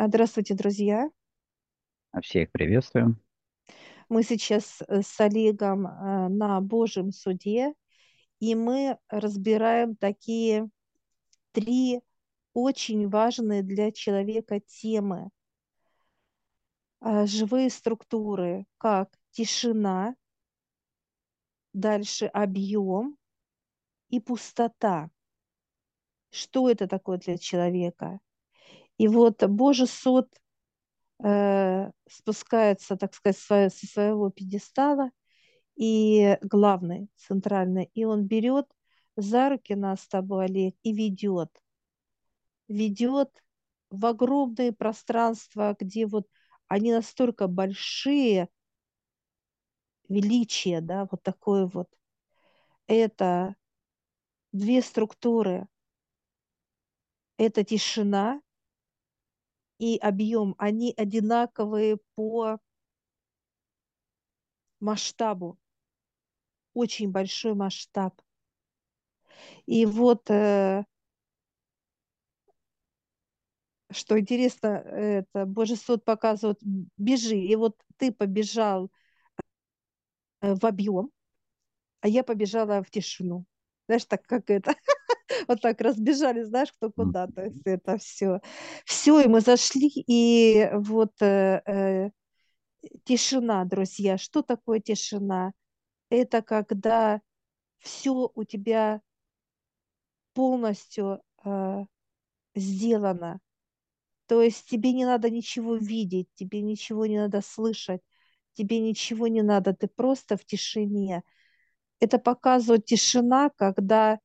А, 0.00 0.08
Здравствуйте, 0.08 0.54
друзья! 0.54 1.10
Всех 2.22 2.50
приветствуем! 2.52 3.20
Мы 4.08 4.22
сейчас 4.22 4.80
э, 4.88 5.02
с 5.02 5.20
Олегом 5.20 5.86
э, 5.86 6.28
на 6.28 6.58
Божьем 6.62 7.12
суде, 7.12 7.74
и 8.38 8.54
мы 8.54 8.96
разбираем 9.10 9.96
такие 9.96 10.70
три 11.52 12.00
очень 12.54 13.10
важные 13.10 13.62
для 13.62 13.92
человека 13.92 14.60
темы. 14.60 15.28
А, 17.00 17.26
Живые 17.26 17.68
структуры, 17.68 18.64
как 18.78 19.10
тишина, 19.32 20.16
дальше 21.74 22.24
объем 22.24 23.18
и 24.08 24.18
пустота. 24.18 25.10
Что 26.30 26.70
это 26.70 26.88
такое 26.88 27.18
для 27.18 27.36
человека? 27.36 28.18
И 29.00 29.08
вот 29.08 29.42
Божий 29.44 29.86
суд 29.86 30.28
э, 31.24 31.90
спускается, 32.06 32.98
так 32.98 33.14
сказать, 33.14 33.38
со 33.38 33.70
со 33.70 33.86
своего 33.86 34.28
пьедестала, 34.28 35.10
и 35.74 36.36
главный, 36.42 37.08
центральный, 37.16 37.90
и 37.94 38.04
он 38.04 38.26
берет 38.26 38.66
за 39.16 39.48
руки 39.48 39.74
нас 39.74 40.02
с 40.02 40.08
тобой, 40.08 40.44
Олег, 40.44 40.74
и 40.82 40.92
ведет. 40.92 41.48
Ведет 42.68 43.30
в 43.88 44.04
огромные 44.04 44.70
пространства, 44.70 45.74
где 45.80 46.04
вот 46.04 46.26
они 46.68 46.92
настолько 46.92 47.46
большие, 47.48 48.50
величие, 50.10 50.82
да, 50.82 51.08
вот 51.10 51.22
такое 51.22 51.64
вот. 51.64 51.88
Это 52.86 53.56
две 54.52 54.82
структуры. 54.82 55.68
Это 57.38 57.64
тишина 57.64 58.42
и 59.80 59.98
объем. 59.98 60.54
Они 60.58 60.94
одинаковые 60.96 61.98
по 62.14 62.58
масштабу. 64.80 65.56
Очень 66.74 67.12
большой 67.12 67.54
масштаб. 67.54 68.20
И 69.66 69.86
вот 69.86 70.30
э, 70.30 70.84
что 73.90 74.18
интересно, 74.18 74.68
это 74.86 75.46
Божий 75.46 75.76
суд 75.76 76.04
показывает, 76.04 76.58
бежи. 76.96 77.36
И 77.36 77.56
вот 77.56 77.76
ты 77.96 78.12
побежал 78.12 78.90
э, 80.42 80.54
в 80.54 80.64
объем, 80.64 81.10
а 82.02 82.08
я 82.08 82.24
побежала 82.24 82.82
в 82.84 82.90
тишину. 82.90 83.46
Знаешь, 83.86 84.04
так 84.06 84.24
как 84.26 84.50
это, 84.50 84.74
вот 85.48 85.60
так 85.60 85.80
разбежали, 85.80 86.42
знаешь, 86.42 86.72
кто 86.72 86.90
куда. 86.90 87.26
То 87.28 87.44
есть 87.44 87.62
это 87.64 87.98
все. 87.98 88.40
Все, 88.84 89.20
и 89.20 89.28
мы 89.28 89.40
зашли, 89.40 89.88
и 89.94 90.68
вот 90.74 91.12
э, 91.22 91.62
э, 91.66 92.10
тишина, 93.04 93.64
друзья. 93.64 94.18
Что 94.18 94.42
такое 94.42 94.80
тишина? 94.80 95.52
Это 96.10 96.42
когда 96.42 97.20
все 97.78 98.30
у 98.34 98.44
тебя 98.44 99.00
полностью 100.34 101.22
э, 101.44 101.84
сделано. 102.54 103.40
То 104.26 104.42
есть 104.42 104.68
тебе 104.68 104.92
не 104.92 105.04
надо 105.04 105.30
ничего 105.30 105.76
видеть, 105.76 106.28
тебе 106.34 106.62
ничего 106.62 107.06
не 107.06 107.18
надо 107.18 107.40
слышать, 107.42 108.00
тебе 108.54 108.78
ничего 108.80 109.26
не 109.26 109.42
надо, 109.42 109.74
ты 109.74 109.88
просто 109.88 110.36
в 110.36 110.44
тишине. 110.44 111.22
Это 112.00 112.18
показывает 112.18 112.86
тишина, 112.86 113.50
когда 113.50 114.20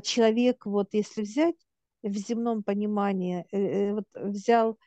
человек, 0.00 0.66
вот 0.66 0.88
если 0.92 1.22
взять 1.22 1.56
в 2.02 2.16
земном 2.16 2.62
понимании, 2.62 3.46
э, 3.50 3.58
э, 3.58 3.92
вот 3.94 4.04
взял 4.14 4.78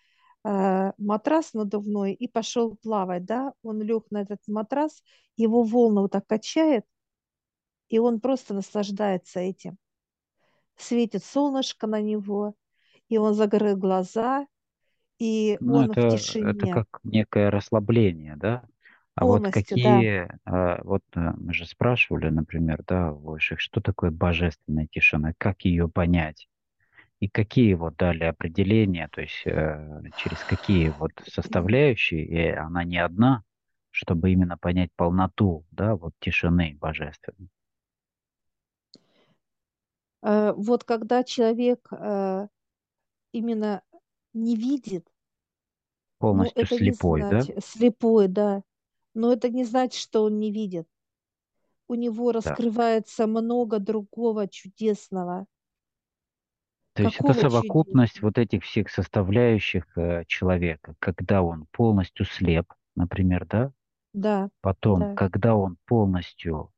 э, 0.43 0.91
матрас 0.97 1.53
надувной 1.53 2.13
и 2.13 2.27
пошел 2.27 2.75
плавать, 2.75 3.25
да, 3.25 3.53
он 3.63 3.81
лег 3.81 4.05
на 4.11 4.21
этот 4.21 4.39
матрас, 4.47 5.03
его 5.35 5.63
волны 5.63 6.01
вот 6.01 6.11
так 6.11 6.27
качает, 6.27 6.85
и 7.89 7.99
он 7.99 8.19
просто 8.19 8.53
наслаждается 8.53 9.39
этим. 9.39 9.77
Светит 10.75 11.23
солнышко 11.23 11.87
на 11.87 12.01
него, 12.01 12.53
и 13.09 13.17
он 13.17 13.33
закрыл 13.33 13.75
глаза, 13.75 14.45
и 15.17 15.57
Ну, 15.59 15.77
он 15.77 15.87
в 15.87 15.91
это, 15.91 16.01
это 16.01 16.17
тишине. 16.17 16.73
как 16.73 16.99
некое 17.03 17.49
расслабление, 17.49 18.35
да? 18.35 18.63
А 19.17 19.25
вот 19.25 19.43
да. 19.43 19.51
какие, 19.51 20.29
э, 20.45 20.81
вот 20.83 21.03
э, 21.15 21.19
мы 21.37 21.53
же 21.53 21.65
спрашивали, 21.65 22.29
например, 22.29 22.83
да, 22.87 23.11
у 23.11 23.17
высших, 23.31 23.59
что 23.59 23.81
такое 23.81 24.11
божественная 24.11 24.87
тишина, 24.91 25.33
как 25.39 25.65
ее 25.65 25.89
понять? 25.89 26.47
И 27.19 27.27
какие 27.29 27.73
вот 27.73 27.97
дали 27.97 28.25
определения, 28.25 29.09
то 29.11 29.21
есть 29.21 29.41
э, 29.45 30.03
через 30.17 30.43
какие 30.45 30.89
вот 30.89 31.11
составляющие, 31.27 32.25
и 32.25 32.51
она 32.51 32.83
не 32.83 32.99
одна, 32.99 33.43
чтобы 33.91 34.31
именно 34.31 34.57
понять 34.57 34.91
полноту, 34.95 35.65
да, 35.71 35.95
вот 35.95 36.13
тишины 36.19 36.77
божественной. 36.79 37.49
Э, 40.21 40.53
Вот 40.55 40.83
когда 40.83 41.23
человек 41.23 41.87
э, 41.91 42.47
именно 43.31 43.81
не 44.33 44.55
видит, 44.55 45.07
ну, 45.07 46.19
Полностью 46.19 46.63
это 46.63 46.75
не 46.75 46.79
слепой, 46.91 47.21
да? 47.21 47.41
слепой, 47.41 48.27
да, 48.27 48.63
но 49.17 49.33
это 49.33 49.49
не 49.49 49.65
значит, 49.65 49.99
что 49.99 50.23
он 50.23 50.37
не 50.37 50.51
видит. 50.51 50.87
У 51.87 51.95
него 51.95 52.31
Да. 52.31 52.39
раскрывается 52.39 53.25
много 53.25 53.79
другого 53.79 54.47
чудесного. 54.47 55.47
То 56.93 57.03
есть 57.03 57.17
это 57.19 57.33
совокупность 57.33 58.13
чудесного? 58.13 58.29
вот 58.29 58.37
этих 58.37 58.63
всех 58.63 58.89
составляющих 58.89 59.85
э, 59.97 60.23
человека, 60.27 60.95
когда 60.99 61.41
он 61.41 61.65
полностью 61.71 62.25
слеп, 62.25 62.73
например, 62.95 63.45
да, 63.47 63.71
Да, 64.13 64.49
потом, 64.61 64.99
да. 64.99 65.15
когда 65.15 65.55
он 65.55 65.77
полностью 65.85 66.71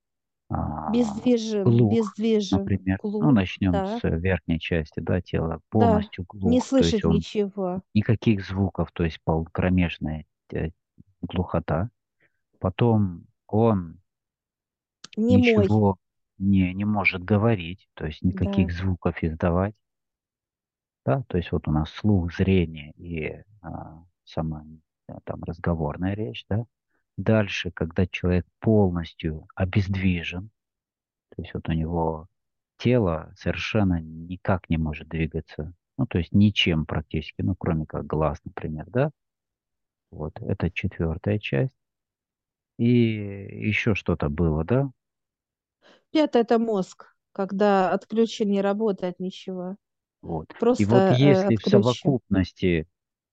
а, 0.50 0.92
Бездвижен, 0.92 1.64
глух, 1.64 1.94
бездвижен, 1.94 2.60
например, 2.60 3.00
ну, 3.04 3.12
глух, 3.12 3.34
начнем 3.34 3.72
да, 3.72 4.00
с 4.00 4.04
верхней 4.04 4.60
части, 4.60 5.00
да, 5.00 5.22
тела, 5.22 5.50
да. 5.50 5.60
полностью 5.70 6.26
Не 6.34 6.40
глух, 6.40 6.52
есть 6.54 6.68
слышит 6.68 7.04
ничего. 7.04 7.82
никаких 7.94 8.46
звуков, 8.46 8.92
то 8.94 9.04
есть 9.04 9.20
пол, 9.24 9.46
кромешная 9.52 10.26
э, 10.54 10.70
глухота. 11.22 11.90
Потом 12.60 13.26
он 13.48 14.00
Немой, 15.16 15.64
ничего 15.64 15.98
не, 16.38 16.74
не 16.74 16.86
может 16.86 17.24
говорить, 17.24 17.90
то 17.94 18.06
есть 18.06 18.20
да. 18.22 18.30
никаких 18.30 18.72
звуков 18.72 19.22
издавать. 19.22 19.76
Да, 21.06 21.24
то 21.28 21.38
есть 21.38 21.52
вот 21.52 21.68
у 21.68 21.72
нас 21.72 21.90
слух, 21.90 22.34
зрение 22.34 22.92
и 22.96 23.42
а, 23.62 24.04
сама 24.26 24.66
э, 25.08 25.14
там 25.24 25.44
разговорная 25.44 26.14
речь, 26.14 26.46
да. 26.50 26.66
Дальше, 27.18 27.72
когда 27.72 28.06
человек 28.08 28.46
полностью 28.60 29.48
обездвижен, 29.56 30.52
то 31.36 31.42
есть 31.42 31.54
вот 31.54 31.68
у 31.68 31.74
него 31.74 32.28
тело 32.78 33.34
совершенно 33.38 34.00
никак 34.00 34.70
не 34.70 34.78
может 34.78 35.10
двигаться, 35.10 35.74
ну 35.98 36.06
то 36.06 36.18
есть 36.18 36.32
ничем 36.32 36.86
практически, 36.86 37.42
ну 37.42 37.56
кроме 37.56 37.86
как 37.86 38.06
глаз, 38.06 38.40
например, 38.46 38.86
да. 38.88 39.12
Вот 40.12 40.40
это 40.42 40.72
четвертая 40.72 41.40
часть. 41.40 41.79
И 42.80 43.68
еще 43.68 43.94
что-то 43.94 44.30
было, 44.30 44.64
да? 44.64 44.90
Пятое– 46.12 46.42
это 46.44 46.58
мозг, 46.58 47.14
когда 47.34 47.92
отключен, 47.92 48.50
не 48.50 48.62
работает 48.62 49.20
ничего. 49.20 49.76
Вот. 50.22 50.50
И 50.50 50.56
Просто 50.60 50.86
вот 50.86 51.04
э, 51.12 51.16
если 51.24 51.56
в 51.56 51.64
совокупности 51.64 52.88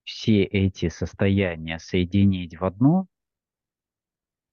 все 0.05 0.43
эти 0.43 0.89
состояния 0.89 1.79
соединить 1.79 2.59
в 2.59 2.65
одно, 2.65 3.07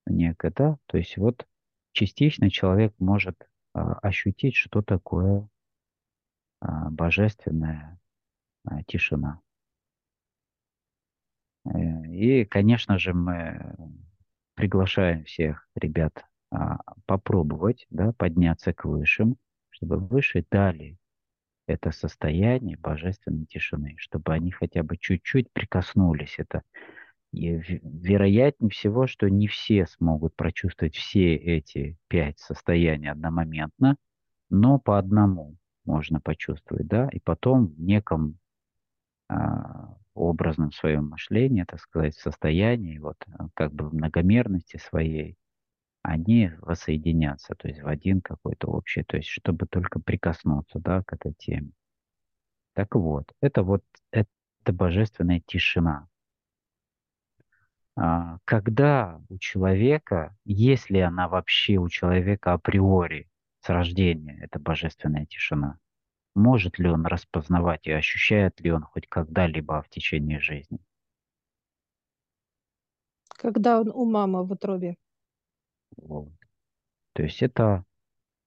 некое, 0.05 0.51
да, 0.55 0.77
то 0.85 0.97
есть 0.97 1.17
вот 1.17 1.47
частично 1.91 2.49
человек 2.49 2.93
может 2.99 3.47
а, 3.73 3.93
ощутить, 3.99 4.55
что 4.55 4.81
такое 4.81 5.47
а, 6.59 6.89
божественная 6.89 7.99
а, 8.65 8.83
тишина. 8.83 9.41
Э, 11.65 12.05
И, 12.07 12.45
конечно 12.45 12.97
же, 12.97 13.13
мы 13.13 13.75
приглашаем 14.55 15.23
всех 15.25 15.67
ребят 15.75 16.25
а, 16.51 16.79
попробовать, 17.05 17.85
да, 17.89 18.13
подняться 18.13 18.73
к 18.73 18.85
высшим, 18.85 19.37
чтобы 19.69 19.97
высшие 19.97 20.45
дали 20.49 20.97
это 21.67 21.91
состояние 21.91 22.77
божественной 22.77 23.45
тишины, 23.45 23.95
чтобы 23.97 24.33
они 24.33 24.51
хотя 24.51 24.83
бы 24.83 24.97
чуть-чуть 24.97 25.51
прикоснулись. 25.53 26.35
Это 26.37 26.63
и 27.31 27.59
вероятнее 27.81 28.69
всего, 28.69 29.07
что 29.07 29.29
не 29.29 29.47
все 29.47 29.87
смогут 29.87 30.35
прочувствовать 30.35 30.95
все 30.95 31.35
эти 31.35 31.97
пять 32.07 32.39
состояний 32.39 33.09
одномоментно, 33.09 33.95
но 34.49 34.77
по 34.77 34.99
одному 34.99 35.55
можно 35.85 36.19
почувствовать, 36.19 36.87
да, 36.87 37.09
и 37.11 37.19
потом 37.19 37.67
в 37.67 37.79
неком 37.79 38.37
а, 39.29 39.97
образном 40.15 40.71
своем 40.71 41.09
мышлении, 41.09 41.63
так 41.63 41.79
сказать, 41.79 42.15
состоянии, 42.15 42.97
вот 42.99 43.17
а, 43.27 43.47
как 43.53 43.73
бы 43.73 43.89
в 43.89 43.93
многомерности 43.93 44.77
своей, 44.77 45.37
они 46.01 46.51
воссоединятся, 46.59 47.55
то 47.55 47.67
есть 47.67 47.81
в 47.81 47.87
один 47.87 48.21
какой-то 48.21 48.67
общий, 48.67 49.03
то 49.03 49.17
есть 49.17 49.29
чтобы 49.29 49.65
только 49.67 49.99
прикоснуться, 49.99 50.79
да, 50.79 51.01
к 51.03 51.13
этой 51.13 51.33
теме. 51.33 51.71
Так 52.73 52.95
вот, 52.95 53.31
это 53.41 53.63
вот 53.63 53.83
это 54.11 54.29
божественная 54.65 55.41
тишина. 55.45 56.07
А, 57.95 58.37
когда 58.45 59.21
у 59.29 59.37
человека, 59.37 60.35
если 60.45 60.99
она 60.99 61.27
вообще 61.27 61.77
у 61.77 61.89
человека 61.89 62.53
априори 62.53 63.29
с 63.61 63.69
рождения, 63.69 64.39
это 64.41 64.59
божественная 64.59 65.25
тишина, 65.25 65.77
может 66.35 66.79
ли 66.79 66.89
он 66.89 67.05
распознавать 67.05 67.87
и 67.87 67.91
ощущает 67.91 68.59
ли 68.61 68.71
он 68.71 68.83
хоть 68.83 69.07
когда-либо 69.07 69.81
в 69.81 69.89
течение 69.89 70.39
жизни? 70.39 70.79
Когда 73.37 73.81
он 73.81 73.89
у 73.89 74.05
мамы 74.05 74.45
в 74.45 74.51
утробе. 74.51 74.97
Вот. 75.97 76.31
То 77.13 77.23
есть 77.23 77.43
это, 77.43 77.83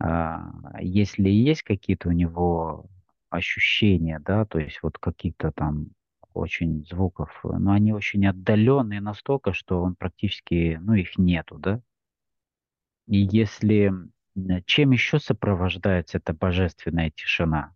а, 0.01 0.53
если 0.81 1.29
есть 1.29 1.63
какие-то 1.63 2.09
у 2.09 2.13
него 2.13 2.87
ощущения, 3.31 4.19
да, 4.21 4.45
то 4.45 4.59
есть 4.59 4.81
вот 4.83 4.99
какие-то 4.99 5.53
там 5.53 5.89
очень 6.35 6.85
звуков, 6.85 7.41
но 7.45 7.73
они 7.73 7.93
очень 7.93 8.27
отдаленные 8.27 9.01
настолько, 9.01 9.53
что 9.53 9.83
он 9.83 9.95
практически, 9.97 10.79
ну, 10.81 10.95
их 10.95 11.19
нету, 11.19 11.59
да. 11.59 11.81
И 13.07 13.19
если 13.19 13.93
чем 14.67 14.91
еще 14.91 15.19
сопровождается 15.19 16.19
эта 16.19 16.35
божественная 16.35 17.11
тишина? 17.11 17.76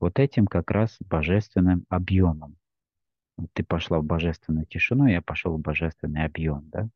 Вот 0.00 0.18
этим 0.18 0.46
как 0.46 0.70
раз 0.70 0.96
божественным 1.00 1.84
объемом. 1.88 2.56
Ты 3.52 3.64
пошла 3.64 4.00
в 4.00 4.04
божественную 4.04 4.66
тишину, 4.66 5.06
я 5.06 5.22
пошел 5.22 5.56
в 5.56 5.60
божественный 5.60 6.24
объем, 6.24 6.68
да? 6.70 6.88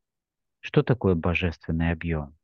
Что 0.61 0.83
такое 0.83 1.15
божественный 1.15 1.91
объем? 1.91 2.37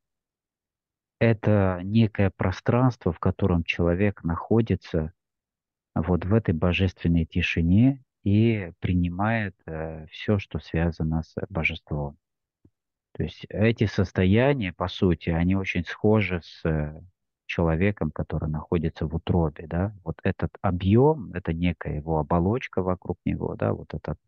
Это 1.21 1.81
некое 1.83 2.31
пространство, 2.31 3.13
в 3.13 3.19
котором 3.19 3.65
человек 3.65 4.23
находится 4.23 5.13
вот 5.95 6.25
в 6.25 6.35
этой 6.35 6.55
божественной 6.55 7.25
тишине 7.25 8.05
и 8.23 8.73
принимает 8.79 9.57
э, 9.67 10.07
все, 10.11 10.39
что 10.39 10.59
связано 10.59 11.23
с 11.23 11.35
божеством. 11.49 12.19
То 13.13 13.25
есть 13.25 13.47
эти 13.49 13.87
состояния, 13.87 14.73
по 14.73 14.87
сути, 14.87 15.31
они 15.31 15.57
очень 15.57 15.85
схожи 15.85 16.41
с 16.43 16.65
э, 16.65 17.01
человеком, 17.49 18.11
который 18.13 18.49
находится 18.49 19.07
в 19.07 19.15
утробе, 19.15 19.67
да, 19.67 19.93
вот 20.05 20.21
этот 20.23 20.51
объем, 20.61 21.33
это 21.33 21.53
некая 21.53 21.97
его 21.97 22.19
оболочка 22.19 22.83
вокруг 22.83 23.19
него, 23.25 23.57
да, 23.57 23.73
вот 23.73 23.95
этот 23.95 24.19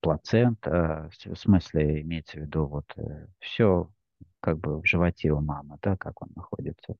плацент, 0.00 0.66
э, 0.66 1.10
в 1.26 1.36
смысле 1.36 2.00
имеется 2.02 2.38
в 2.38 2.42
виду 2.42 2.66
вот 2.66 2.86
э, 2.96 3.26
все 3.40 3.90
как 4.40 4.58
бы 4.58 4.80
в 4.80 4.86
животе 4.86 5.32
у 5.32 5.40
мамы, 5.40 5.76
да, 5.82 5.96
как 5.96 6.22
он 6.22 6.28
находится. 6.34 6.94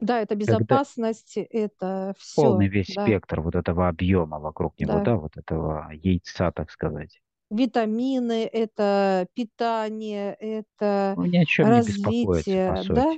Да, 0.00 0.20
это 0.20 0.34
безопасность, 0.34 1.34
Когда 1.34 1.58
это 1.58 2.14
все. 2.18 2.42
Полный 2.42 2.68
весь 2.68 2.94
да. 2.94 3.02
спектр 3.02 3.42
вот 3.42 3.54
этого 3.54 3.88
объема 3.88 4.38
вокруг 4.38 4.78
него, 4.78 4.94
да. 4.94 5.04
да, 5.04 5.16
вот 5.16 5.36
этого 5.36 5.90
яйца, 5.92 6.50
так 6.52 6.70
сказать. 6.70 7.20
Витамины, 7.50 8.46
это 8.46 9.26
питание, 9.34 10.34
это 10.34 11.14
ну, 11.16 11.26
ни 11.26 11.36
о 11.36 11.44
чем 11.44 11.68
развитие, 11.68 12.72
не 12.80 12.88
по 12.88 12.94
да, 12.94 13.14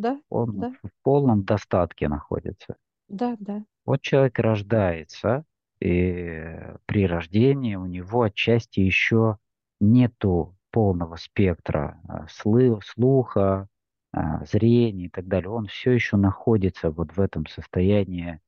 да, 0.00 0.20
он 0.30 0.58
да. 0.58 0.72
в 0.82 0.90
полном 1.02 1.44
достатке 1.44 2.08
находится. 2.08 2.76
Да, 3.08 3.36
да. 3.38 3.62
Вот 3.84 4.00
человек 4.00 4.38
рождается, 4.38 5.44
и 5.80 6.56
при 6.86 7.06
рождении 7.06 7.74
у 7.74 7.84
него 7.84 8.22
отчасти 8.22 8.80
еще 8.80 9.36
нету 9.78 10.56
полного 10.70 11.16
спектра 11.16 12.00
а, 12.08 12.26
слуха, 12.28 13.68
а, 14.12 14.44
зрения 14.46 15.06
и 15.06 15.10
так 15.10 15.26
далее. 15.26 15.50
Он 15.50 15.66
все 15.66 15.92
еще 15.92 16.16
находится 16.16 16.90
вот 16.90 17.12
в 17.12 17.20
этом 17.20 17.46
состоянии, 17.46 18.40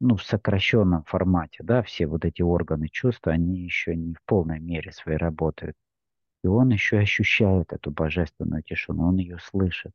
ну, 0.00 0.16
в 0.16 0.22
сокращенном 0.22 1.04
формате, 1.04 1.58
да, 1.62 1.82
все 1.82 2.06
вот 2.06 2.24
эти 2.24 2.40
органы 2.40 2.88
чувств, 2.88 3.26
они 3.26 3.60
еще 3.60 3.94
не 3.96 4.14
в 4.14 4.22
полной 4.24 4.60
мере 4.60 4.92
своей 4.92 5.18
работают. 5.18 5.76
И 6.42 6.46
он 6.46 6.70
еще 6.70 6.98
ощущает 6.98 7.72
эту 7.72 7.90
божественную 7.90 8.62
тишину, 8.62 9.08
он 9.08 9.16
ее 9.16 9.38
слышит 9.42 9.92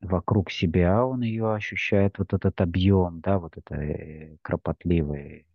вокруг 0.00 0.50
себя, 0.50 1.04
он 1.04 1.22
ее 1.22 1.54
ощущает, 1.54 2.18
вот 2.18 2.32
этот 2.32 2.60
объем, 2.60 3.20
да, 3.20 3.38
вот 3.38 3.56
это 3.56 3.74
э, 3.74 4.36
кропотливый, 4.42 5.46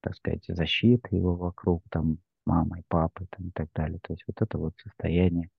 так 0.00 0.14
сказать, 0.16 0.44
защита 0.48 1.14
его 1.14 1.34
вокруг, 1.34 1.82
там, 1.90 2.18
мамы, 2.44 2.84
папы, 2.88 3.26
там, 3.30 3.48
и 3.48 3.50
так 3.50 3.68
далее. 3.74 3.98
То 4.02 4.12
есть 4.12 4.24
вот 4.26 4.40
это 4.40 4.58
вот 4.58 4.74
состояние 4.82 5.50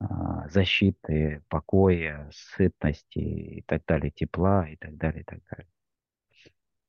а, 0.00 0.48
защиты, 0.48 1.42
покоя, 1.48 2.30
сытности 2.32 3.18
и 3.18 3.62
так 3.62 3.82
далее, 3.86 4.10
тепла 4.10 4.68
и 4.68 4.76
так 4.76 4.96
далее, 4.96 5.22
и 5.22 5.24
так 5.24 5.40
далее. 5.50 5.68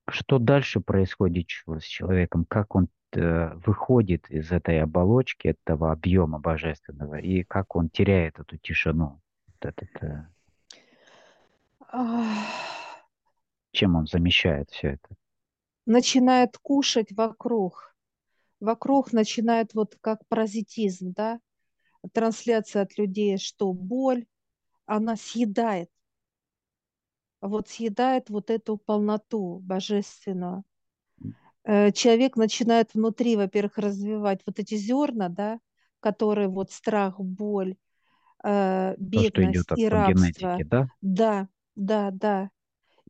Что 0.07 0.37
дальше 0.37 0.81
происходит 0.81 1.47
с 1.49 1.83
человеком? 1.83 2.45
Как 2.45 2.75
он 2.75 2.89
э, 3.13 3.53
выходит 3.65 4.29
из 4.29 4.51
этой 4.51 4.81
оболочки, 4.81 5.47
этого 5.47 5.91
объема 5.91 6.39
божественного, 6.39 7.15
и 7.15 7.43
как 7.43 7.75
он 7.75 7.89
теряет 7.89 8.39
эту 8.39 8.57
тишину? 8.57 9.19
Этот, 9.65 9.89
э, 10.03 10.27
чем 13.71 13.95
он 13.95 14.05
замещает 14.05 14.69
все 14.69 14.89
это? 14.89 15.15
Начинает 15.85 16.57
кушать 16.57 17.11
вокруг. 17.11 17.95
Вокруг 18.59 19.11
начинает 19.11 19.73
вот 19.73 19.97
как 20.01 20.19
паразитизм, 20.27 21.13
да? 21.13 21.39
Трансляция 22.13 22.83
от 22.83 22.97
людей, 22.97 23.37
что 23.37 23.73
боль, 23.73 24.25
она 24.85 25.15
съедает. 25.15 25.89
Вот 27.41 27.67
съедает 27.67 28.29
вот 28.29 28.49
эту 28.51 28.77
полноту 28.77 29.59
божественную. 29.63 30.63
Э, 31.63 31.91
человек 31.91 32.37
начинает 32.37 32.93
внутри, 32.93 33.35
во-первых, 33.35 33.77
развивать 33.79 34.41
вот 34.45 34.59
эти 34.59 34.75
зерна, 34.75 35.29
да, 35.29 35.59
которые 35.99 36.47
вот 36.47 36.71
страх, 36.71 37.19
боль, 37.19 37.75
бедность 38.97 39.67
То, 39.67 39.81
и 39.81 39.87
рабство. 39.87 40.13
Генетики, 40.13 40.63
да? 40.63 40.87
Да, 41.01 41.47
да, 41.75 42.11
да. 42.11 42.49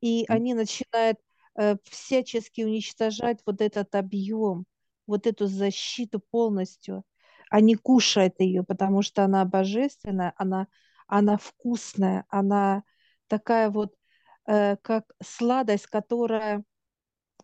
И 0.01 0.25
они 0.27 0.53
начинают 0.53 1.19
э, 1.55 1.75
всячески 1.83 2.61
уничтожать 2.61 3.41
вот 3.45 3.61
этот 3.61 3.95
объем, 3.95 4.65
вот 5.07 5.27
эту 5.27 5.47
защиту 5.47 6.19
полностью. 6.19 7.03
Они 7.49 7.75
кушают 7.75 8.35
ее, 8.39 8.63
потому 8.63 9.01
что 9.01 9.23
она 9.23 9.45
божественная, 9.45 10.33
она, 10.37 10.67
она 11.07 11.37
вкусная, 11.37 12.25
она 12.29 12.83
такая 13.27 13.69
вот, 13.69 13.93
э, 14.47 14.77
как 14.81 15.05
сладость, 15.23 15.87
которая 15.87 16.63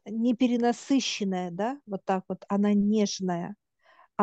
не 0.05 0.35
перенасыщенная, 0.35 1.51
да, 1.51 1.79
вот 1.85 2.03
так 2.05 2.23
вот, 2.27 2.43
она 2.47 2.73
нежная. 2.73 3.55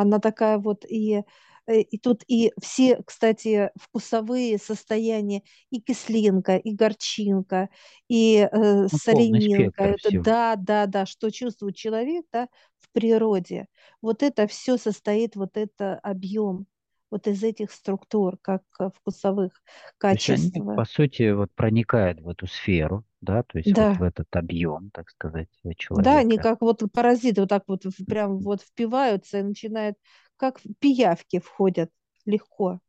Она 0.00 0.19
такая 0.19 0.59
вот 0.59 0.85
и 0.85 1.23
Э, 1.69 1.81
и 1.81 1.99
тут 1.99 2.25
и 2.26 2.52
все, 2.61 3.00
кстати, 3.05 3.71
вкусовые 3.76 4.59
состояния, 4.59 5.43
и 5.71 5.81
кислинка, 5.81 6.57
и 6.57 6.73
горчинка, 6.75 7.69
и 8.09 8.38
э, 8.38 8.49
ну, 8.50 8.88
соленинка. 8.88 9.85
Это, 9.85 10.11
да, 10.23 10.57
да, 10.57 10.87
да, 10.87 11.07
что 11.07 11.31
чувствует 11.31 11.76
человек 11.76 12.25
да, 12.33 12.49
в 12.78 12.90
природе. 12.93 13.67
Вот 14.00 14.23
это 14.23 14.47
все 14.47 14.78
состоит, 14.78 15.37
вот 15.37 15.57
это 15.57 15.99
объем 15.99 16.67
вот 17.11 17.26
из 17.26 17.43
этих 17.43 17.71
структур, 17.71 18.38
как 18.40 18.62
э, 18.81 18.88
вкусовых 18.95 19.52
качеств. 19.99 20.57
они, 20.57 20.76
по 20.76 20.85
сути, 20.87 21.31
вот 21.33 21.52
проникают 21.52 22.21
в 22.21 22.28
эту 22.28 22.47
сферу, 22.47 23.05
да, 23.20 23.42
то 23.42 23.58
есть 23.58 23.72
да. 23.72 23.90
вот 23.90 23.98
в 23.98 24.02
этот 24.02 24.34
объем, 24.37 24.90
так 24.92 25.10
сказать, 25.10 25.48
человека. 25.76 26.10
Да, 26.10 26.18
они 26.18 26.38
как 26.38 26.60
вот 26.60 26.82
паразиты 26.92 27.42
вот 27.42 27.50
так 27.50 27.64
вот 27.66 27.84
прям 28.06 28.38
вот 28.38 28.62
впиваются 28.62 29.40
и 29.40 29.42
начинают 29.42 29.96
как 30.37 30.60
пиявки 30.78 31.40
входят 31.40 31.90
легко. 32.25 32.80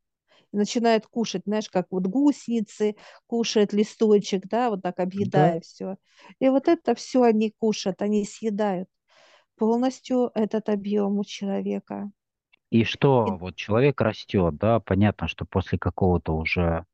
И 0.52 0.58
начинают 0.58 1.06
кушать, 1.08 1.44
знаешь, 1.46 1.70
как 1.70 1.88
вот 1.92 2.08
гусеницы 2.08 2.96
кушают 3.28 3.74
листочек, 3.74 4.48
да, 4.48 4.70
вот 4.70 4.82
так 4.82 5.00
объедая 5.00 5.56
да. 5.56 5.60
все. 5.62 5.96
И 6.40 6.50
вот 6.50 6.68
это 6.68 6.96
все 6.96 7.24
они 7.24 7.54
кушают, 7.58 8.02
они 8.02 8.26
съедают 8.26 8.88
полностью 9.56 10.32
этот 10.34 10.70
объем 10.70 11.20
у 11.20 11.26
человека. 11.26 12.12
И 12.70 12.84
что, 12.84 13.28
и... 13.28 13.32
вот 13.38 13.56
человек 13.56 14.00
растет, 14.02 14.56
да, 14.58 14.80
понятно, 14.80 15.28
что 15.28 15.46
после 15.46 15.78
какого-то 15.78 16.36
уже 16.36 16.86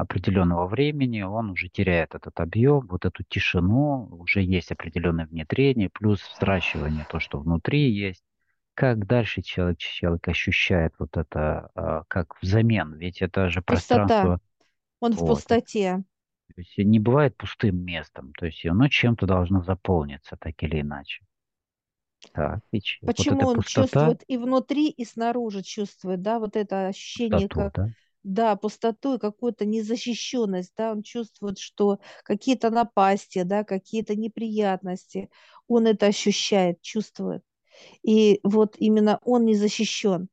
определенного 0.00 0.66
времени 0.66 1.22
он 1.22 1.50
уже 1.50 1.68
теряет 1.68 2.14
этот 2.14 2.38
объем, 2.40 2.86
вот 2.88 3.04
эту 3.04 3.22
тишину, 3.24 4.08
уже 4.10 4.42
есть 4.42 4.72
определенное 4.72 5.26
внедрение, 5.26 5.90
плюс 5.90 6.20
взращивание, 6.34 7.06
то, 7.10 7.20
что 7.20 7.38
внутри 7.38 7.90
есть 7.90 8.22
как 8.74 9.06
дальше 9.06 9.42
человек, 9.42 9.78
человек 9.78 10.26
ощущает 10.28 10.94
вот 10.98 11.16
это 11.16 11.70
а, 11.74 12.04
как 12.08 12.40
взамен? 12.40 12.94
Ведь 12.94 13.20
это 13.20 13.50
же 13.50 13.60
Пустота. 13.60 14.06
пространство. 14.06 14.40
Он 15.00 15.12
вот. 15.12 15.20
в 15.20 15.26
пустоте. 15.26 16.02
То 16.54 16.60
есть 16.60 16.78
не 16.78 16.98
бывает 16.98 17.36
пустым 17.36 17.76
местом. 17.76 18.32
То 18.38 18.46
есть 18.46 18.64
оно 18.64 18.88
чем-то 18.88 19.26
должно 19.26 19.62
заполниться, 19.62 20.38
так 20.38 20.54
или 20.62 20.80
иначе. 20.80 21.22
Так, 22.32 22.60
и 22.72 22.80
Почему 23.04 23.40
вот 23.40 23.48
он 23.48 23.54
пустота, 23.56 23.82
чувствует 23.82 24.24
и 24.28 24.38
внутри, 24.38 24.88
и 24.88 25.04
снаружи 25.04 25.62
чувствует, 25.62 26.22
да, 26.22 26.38
вот 26.38 26.56
это 26.56 26.88
ощущение, 26.88 27.48
пустоту, 27.48 27.60
как, 27.60 27.74
да? 27.74 27.88
Да, 28.22 28.56
пустоту 28.56 29.14
и 29.16 29.18
какую-то 29.18 29.64
незащищенность, 29.64 30.72
да, 30.76 30.92
он 30.92 31.02
чувствует, 31.02 31.58
что 31.58 32.00
какие-то 32.24 32.70
напасти, 32.70 33.42
да, 33.42 33.64
какие-то 33.64 34.16
неприятности, 34.16 35.30
он 35.68 35.86
это 35.86 36.06
ощущает, 36.06 36.80
чувствует. 36.82 37.42
И 38.02 38.40
вот 38.42 38.76
именно 38.78 39.20
он 39.24 39.44
не 39.46 39.54
защищен. 39.54 40.28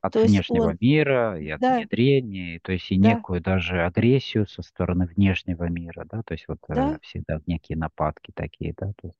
От 0.00 0.14
То 0.14 0.24
внешнего 0.24 0.70
он, 0.70 0.76
мира 0.80 1.40
и 1.40 1.50
от 1.50 1.60
да, 1.60 1.76
внедрения, 1.78 2.60
то 2.62 2.72
есть 2.72 2.90
и 2.90 2.96
да, 2.96 3.08
некую 3.10 3.40
даже 3.40 3.84
агрессию 3.84 4.46
со 4.48 4.62
стороны 4.62 5.06
внешнего 5.06 5.68
мира, 5.68 6.04
да, 6.10 6.22
то 6.24 6.34
есть 6.34 6.46
вот 6.48 6.58
э, 6.68 6.74
да. 6.74 6.98
всегда 7.02 7.40
некие 7.46 7.78
нападки 7.78 8.32
такие, 8.34 8.74
да, 8.76 8.92
то 8.96 9.08
есть, 9.08 9.18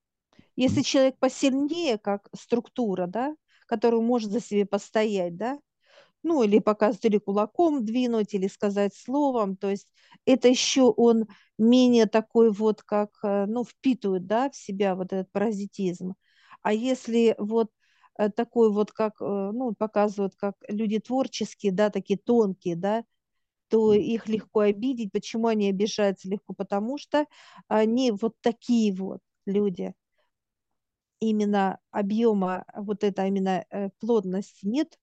Если 0.57 0.83
человек 0.83 1.18
посильнее, 1.18 1.99
как 1.99 2.28
структура, 2.35 3.07
да, 3.07 3.35
который 3.66 4.00
может 4.00 4.30
за 4.30 4.40
себя 4.40 4.66
постоять, 4.66 5.37
да, 5.37 5.59
ну, 6.23 6.43
или 6.43 6.59
показать, 6.59 7.05
или 7.05 7.19
кулаком 7.19 7.85
двинуть, 7.85 8.35
или 8.35 8.49
сказать 8.49 8.95
словом. 8.95 9.57
То 9.57 9.71
есть 9.71 9.89
это 10.25 10.49
еще 10.49 10.83
он 10.85 11.27
менее 11.59 12.07
такой 12.07 12.51
вот, 12.53 12.83
как, 12.83 13.11
э, 13.23 13.47
ну, 13.47 13.65
впитывает, 13.65 14.27
да, 14.27 14.51
в 14.51 14.57
себя 14.57 14.95
вот 14.95 15.13
этот 15.13 15.31
паразитизм. 15.33 16.15
А 16.63 16.73
если 16.73 17.35
вот 17.39 17.71
э, 18.19 18.31
такой 18.31 18.71
вот, 18.73 18.93
как, 18.93 19.15
э, 19.21 19.25
ну, 19.25 19.75
показывают, 19.75 20.35
как 20.37 20.57
люди 20.69 20.99
творческие, 20.99 21.73
да, 21.73 21.91
такие 21.91 22.19
тонкие, 22.19 22.77
да, 22.77 23.05
то 23.69 23.93
их 23.95 24.29
легко 24.29 24.61
обидеть. 24.61 25.13
Почему 25.13 25.49
они 25.49 25.69
обижаются 25.69 26.29
легко? 26.29 26.55
Потому 26.55 26.99
что 26.99 27.27
они 27.69 28.13
вот 28.13 28.35
такие 28.41 28.95
вот 28.95 29.21
люди. 29.47 29.95
Именно 31.21 31.81
объема, 31.91 32.65
вот 32.77 33.03
это 33.03 33.27
именно 33.27 33.65
плотности 34.01 34.65
нет, 34.67 34.97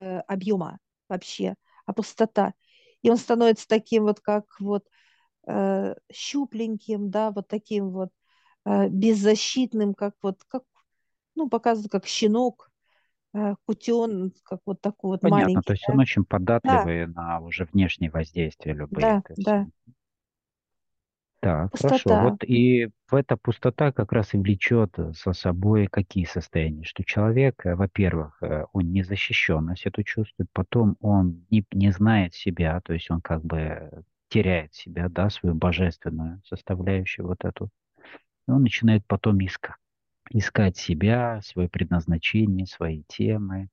объема 0.00 0.78
вообще, 1.08 1.54
а 1.86 1.92
пустота. 1.92 2.54
И 3.02 3.10
он 3.10 3.16
становится 3.16 3.66
таким 3.68 4.04
вот, 4.04 4.20
как 4.20 4.44
вот 4.60 4.84
э, 5.48 5.94
щупленьким, 6.12 7.10
да, 7.10 7.30
вот 7.32 7.48
таким 7.48 7.90
вот 7.90 8.10
э, 8.66 8.88
беззащитным, 8.88 9.94
как 9.94 10.14
вот, 10.22 10.44
как, 10.48 10.64
ну, 11.34 11.48
показывают, 11.48 11.92
как 11.92 12.06
щенок, 12.06 12.70
э, 13.34 13.56
кутен, 13.66 14.32
как 14.44 14.60
вот 14.66 14.80
такой 14.82 15.12
вот 15.12 15.22
понятно, 15.22 15.62
то 15.62 15.72
маленький, 15.72 15.74
есть 15.74 15.88
он 15.88 15.98
да. 15.98 16.00
очень 16.00 16.24
Да, 16.64 16.88
податливый 16.88 17.06
на 17.06 17.40
уже 17.40 17.64
внешние 17.64 18.10
воздействия 18.10 18.72
любые, 18.74 19.14
да, 19.14 19.22
то 19.22 19.30
Так, 21.48 21.78
хорошо. 21.78 21.94
пустота. 21.94 22.24
Вот 22.24 22.44
и 22.44 22.90
эта 23.10 23.36
пустота 23.38 23.90
как 23.92 24.12
раз 24.12 24.34
и 24.34 24.36
влечет 24.36 24.94
со 25.14 25.32
собой 25.32 25.86
какие 25.86 26.26
состояния? 26.26 26.84
Что 26.84 27.04
человек, 27.04 27.64
э, 27.64 27.74
во-первых, 27.74 28.36
э, 28.42 28.64
он 28.74 28.92
незащищенность 28.92 29.86
эту 29.86 30.02
чувствует, 30.02 30.50
потом 30.52 30.96
он 31.00 31.46
не, 31.50 31.64
не 31.72 31.90
знает 31.90 32.34
себя, 32.34 32.80
то 32.82 32.92
есть 32.92 33.10
он 33.10 33.22
как 33.22 33.42
бы 33.42 34.04
теряет 34.28 34.74
себя, 34.74 35.08
да, 35.08 35.30
свою 35.30 35.54
божественную 35.54 36.42
составляющую 36.44 37.26
вот 37.26 37.42
эту. 37.44 37.70
И 38.46 38.50
он 38.50 38.62
начинает 38.62 39.06
потом 39.06 39.38
искать, 39.38 39.76
искать 40.30 40.76
себя, 40.76 41.40
свое 41.42 41.70
предназначение, 41.70 42.66
свои 42.66 43.04
темы, 43.08 43.68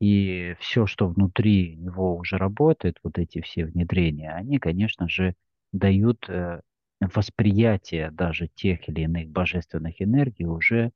и 0.00 0.56
все, 0.58 0.86
что 0.86 1.06
внутри 1.06 1.76
него 1.76 2.16
уже 2.16 2.36
работает, 2.36 2.98
вот 3.04 3.16
эти 3.18 3.40
все 3.40 3.64
внедрения, 3.64 4.32
они, 4.32 4.58
конечно 4.58 5.08
же, 5.08 5.34
дают 5.72 6.28
э, 6.28 6.62
восприятие 7.00 8.10
даже 8.10 8.48
тех 8.48 8.88
или 8.88 9.02
иных 9.02 9.28
божественных 9.28 10.00
энергий 10.00 10.46
уже 10.46 10.92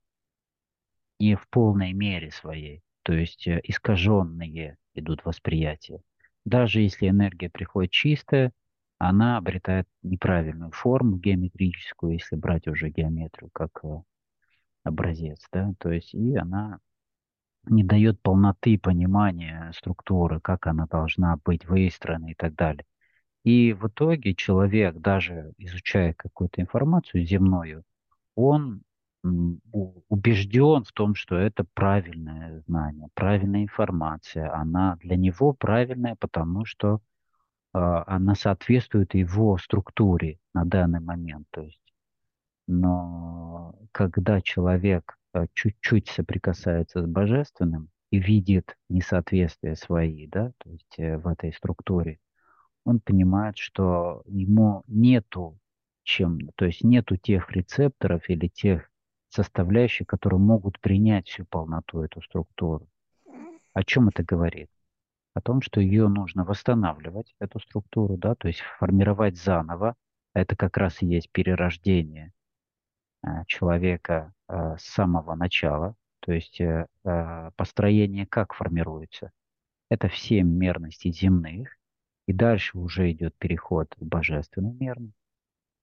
не 1.19 1.37
в 1.37 1.47
полной 1.49 1.93
мере 1.93 2.31
своей. 2.31 2.83
То 3.03 3.13
есть 3.13 3.47
э, 3.47 3.61
искаженные 3.65 4.79
идут 4.95 5.25
восприятия. 5.25 6.01
Даже 6.45 6.81
если 6.81 7.09
энергия 7.09 7.51
приходит 7.51 7.91
чистая, 7.91 8.53
она 8.99 9.37
обретает 9.37 9.87
неправильную 10.03 10.73
форму 10.73 11.17
геометрическую, 11.17 12.15
если 12.15 12.37
брать 12.37 12.67
уже 12.67 12.91
геометрию 12.91 13.51
как 13.53 13.81
э, 13.85 14.03
образец, 14.85 15.47
да, 15.53 15.73
то 15.79 15.91
есть 15.91 16.15
и 16.15 16.37
она 16.37 16.81
не 17.65 17.85
дает 17.85 18.21
полноты 18.23 18.79
понимания 18.79 19.71
структуры, 19.77 20.41
как 20.41 20.67
она 20.67 20.87
должна 20.87 21.37
быть 21.45 21.67
выстроена 21.67 22.31
и 22.31 22.35
так 22.35 22.55
далее. 22.55 22.85
И 23.45 23.73
в 23.73 23.89
итоге 23.89 24.35
человек, 24.35 24.97
даже 24.97 25.53
изучая 25.59 26.15
какую-то 26.15 26.61
информацию 26.61 27.25
земную, 27.25 27.85
он 28.35 28.83
убежден 29.23 30.85
в 30.85 30.93
том, 30.93 31.15
что 31.15 31.37
это 31.37 31.65
правильное 31.75 32.61
знание, 32.67 33.09
правильная 33.15 33.63
информация. 33.63 34.55
Она 34.55 34.97
для 34.97 35.17
него 35.17 35.53
правильная, 35.53 36.17
потому 36.19 36.65
что 36.65 37.01
а, 37.75 38.03
она 38.07 38.35
соответствует 38.35 39.15
его 39.15 39.59
структуре 39.59 40.39
на 40.55 40.65
данный 40.65 41.01
момент. 41.01 41.47
То 41.51 41.61
есть 41.63 41.81
но 42.73 43.75
когда 43.91 44.41
человек 44.41 45.19
э, 45.35 45.47
чуть-чуть 45.55 46.09
соприкасается 46.09 47.03
с 47.03 47.07
божественным 47.07 47.89
и 48.13 48.21
видит 48.21 48.77
несоответствия 48.89 49.75
свои, 49.75 50.29
да, 50.29 50.53
то 50.59 50.71
есть 50.71 50.95
э, 50.99 51.19
в 51.19 51.27
этой 51.27 51.53
структуре, 51.53 52.21
он 52.85 53.01
понимает, 53.01 53.59
что 53.59 54.23
ему 54.27 54.83
нету 54.87 55.59
чем, 56.03 56.39
то 56.57 56.65
есть 56.65 56.83
нету 56.83 57.17
тех 57.17 57.51
рецепторов 57.53 58.29
или 58.29 58.49
тех 58.49 58.91
составляющих, 59.29 60.07
которые 60.07 60.41
могут 60.41 60.81
принять 60.81 61.29
всю 61.29 61.45
полноту 61.45 62.03
эту 62.03 62.21
структуру. 62.23 62.89
О 63.73 63.85
чем 63.85 64.09
это 64.09 64.25
говорит? 64.25 64.69
О 65.35 65.41
том, 65.41 65.63
что 65.63 65.81
ее 65.81 66.09
нужно 66.09 66.45
восстанавливать, 66.45 67.35
эту 67.39 67.61
структуру, 67.61 68.17
да, 68.17 68.35
то 68.35 68.49
есть 68.49 68.61
формировать 68.79 69.37
заново. 69.37 69.95
Это 70.35 70.57
как 70.57 70.77
раз 70.77 71.01
и 71.03 71.07
есть 71.07 71.31
перерождение 71.31 72.33
э, 73.25 73.45
человека 73.47 74.33
э, 74.49 74.77
с 74.79 74.83
самого 74.83 75.37
начала. 75.37 75.95
То 76.21 76.33
есть 76.33 76.61
э, 76.61 76.87
построение 77.57 78.27
как 78.27 78.53
формируется? 78.53 79.31
Это 79.89 80.09
в 80.09 80.19
семь 80.19 80.49
мерностей 80.49 81.13
земных, 81.13 81.77
и 82.31 82.33
дальше 82.33 82.79
уже 82.79 83.11
идет 83.11 83.35
переход 83.39 83.93
в 83.99 84.07
божественную 84.07 84.77
мерность, 84.79 85.19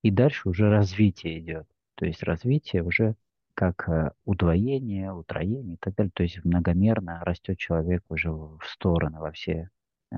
и 0.01 0.11
дальше 0.11 0.47
уже 0.47 0.69
развитие 0.69 1.39
идет. 1.39 1.67
То 1.95 2.05
есть 2.05 2.23
развитие 2.23 2.83
уже 2.83 3.15
как 3.53 3.89
э, 3.89 4.11
удвоение, 4.23 5.11
утроение 5.11 5.73
и 5.73 5.77
так 5.77 5.95
далее. 5.95 6.11
То 6.13 6.23
есть 6.23 6.45
многомерно 6.45 7.19
растет 7.25 7.57
человек 7.57 8.01
уже 8.07 8.31
в 8.31 8.61
стороны, 8.63 9.19
во 9.19 9.33
все 9.33 9.69
э, 10.13 10.17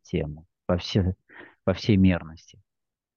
темы, 0.00 0.46
во 0.66 0.78
все, 0.78 1.14
во 1.66 1.74
все 1.74 1.98
мерности. 1.98 2.58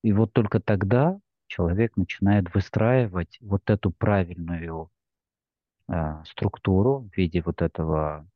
И 0.03 0.11
вот 0.11 0.33
только 0.33 0.59
тогда 0.59 1.17
человек 1.47 1.95
начинает 1.95 2.53
выстраивать 2.53 3.37
вот 3.39 3.69
эту 3.69 3.91
правильную 3.91 4.91
а, 5.87 6.25
структуру 6.25 7.09
в 7.09 7.17
виде 7.17 7.41
вот 7.41 7.61
этого 7.61 8.27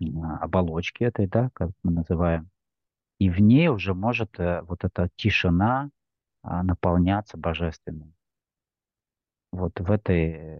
а, 0.00 0.36
оболочки 0.38 1.02
этой, 1.02 1.26
да, 1.26 1.50
как 1.52 1.70
мы 1.82 1.90
называем. 1.90 2.51
И 3.22 3.30
в 3.30 3.38
ней 3.38 3.68
уже 3.68 3.94
может 3.94 4.40
э, 4.40 4.62
вот 4.62 4.82
эта 4.82 5.08
тишина 5.14 5.90
а, 6.42 6.64
наполняться 6.64 7.38
божественным. 7.38 8.16
Вот 9.52 9.78
в 9.78 9.92
этой, 9.92 10.58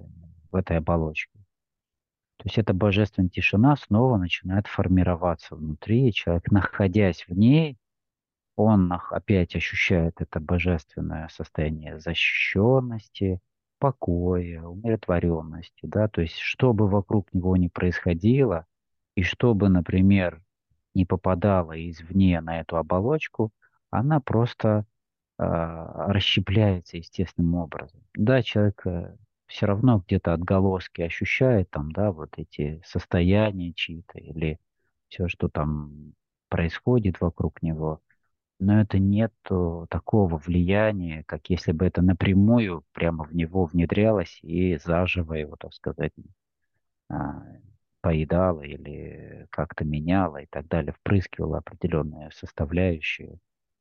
в 0.53 0.55
этой 0.55 0.77
оболочке. 0.77 1.37
То 2.37 2.45
есть 2.45 2.59
эта 2.59 2.73
божественная 2.73 3.31
тишина 3.31 3.75
снова 3.75 4.17
начинает 4.17 4.69
формироваться 4.69 5.57
внутри, 5.57 6.09
и 6.09 6.13
человек, 6.13 6.45
находясь 6.53 7.27
в 7.27 7.33
ней, 7.33 7.79
он 8.55 8.93
опять 8.93 9.57
ощущает 9.57 10.21
это 10.21 10.39
божественное 10.39 11.27
состояние 11.33 11.99
защищенности, 11.99 13.41
покоя, 13.81 14.63
умиротворенности, 14.63 15.81
да, 15.83 16.07
то 16.07 16.21
есть 16.21 16.39
что 16.39 16.73
бы 16.73 16.87
вокруг 16.87 17.35
него 17.35 17.57
ни 17.57 17.67
происходило, 17.67 18.67
и 19.17 19.25
что 19.25 19.53
бы, 19.53 19.69
например, 19.69 20.41
не 20.95 21.05
попадало 21.05 21.73
извне 21.91 22.41
на 22.41 22.61
эту 22.61 22.77
оболочку, 22.77 23.53
она 23.91 24.21
просто 24.21 24.87
а, 25.39 26.13
расщепляется 26.13 26.97
естественным 26.99 27.57
образом. 27.57 28.01
Да, 28.15 28.43
человек 28.43 28.85
все 29.47 29.67
равно 29.67 30.03
где-то 30.07 30.33
отголоски 30.33 31.03
ощущает 31.03 31.71
там, 31.71 31.93
да, 31.93 32.11
вот 32.11 32.31
эти 32.39 32.83
состояния 32.87 33.73
чьи-то 33.75 34.19
или 34.19 34.59
все, 35.09 35.29
что 35.29 35.49
там 35.49 36.15
происходит 36.49 37.21
вокруг 37.21 37.63
него, 37.63 38.01
но 38.59 38.81
это 38.81 38.99
нет 38.99 39.33
э, 39.51 39.87
такого 39.91 40.37
влияния, 40.39 41.25
как 41.27 41.51
если 41.51 41.73
бы 41.73 41.85
это 41.85 42.01
напрямую 42.01 42.85
прямо 42.93 43.25
в 43.25 43.35
него 43.35 43.67
внедрялось 43.67 44.39
и 44.43 44.77
заживо 44.79 45.35
его, 45.35 45.57
так 45.57 45.75
сказать, 45.75 46.13
а, 47.11 47.43
поедало 48.01 48.63
или 48.63 49.22
как-то 49.53 49.85
меняло 49.85 50.39
и 50.39 50.47
так 50.47 50.67
далее, 50.67 50.93
впрыскивало 50.93 51.59
определенные 51.59 52.31
составляющие, 52.33 53.39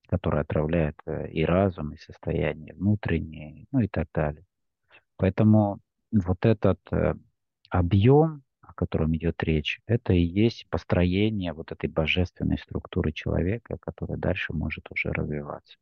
которые 0.08 0.42
отравляют 0.42 0.98
э, 1.06 1.30
и 1.32 1.46
разум, 1.46 1.94
и 1.94 1.98
состояние 1.98 2.74
внутреннее, 2.74 3.66
ну 3.72 3.80
и 3.80 3.88
так 3.88 4.10
далее. 4.14 4.46
Поэтому 5.16 5.80
вот 6.12 6.46
этот 6.46 6.80
э, 6.92 7.16
объем, 7.70 8.44
о 8.62 8.74
котором 8.74 9.16
идет 9.16 9.42
речь, 9.44 9.80
это 9.88 10.14
и 10.14 10.22
есть 10.22 10.68
построение 10.70 11.54
вот 11.54 11.72
этой 11.72 11.90
божественной 11.90 12.58
структуры 12.58 13.14
человека, 13.14 13.78
которая 13.80 14.18
дальше 14.18 14.54
может 14.54 14.92
уже 14.92 15.12
развиваться. 15.12 15.78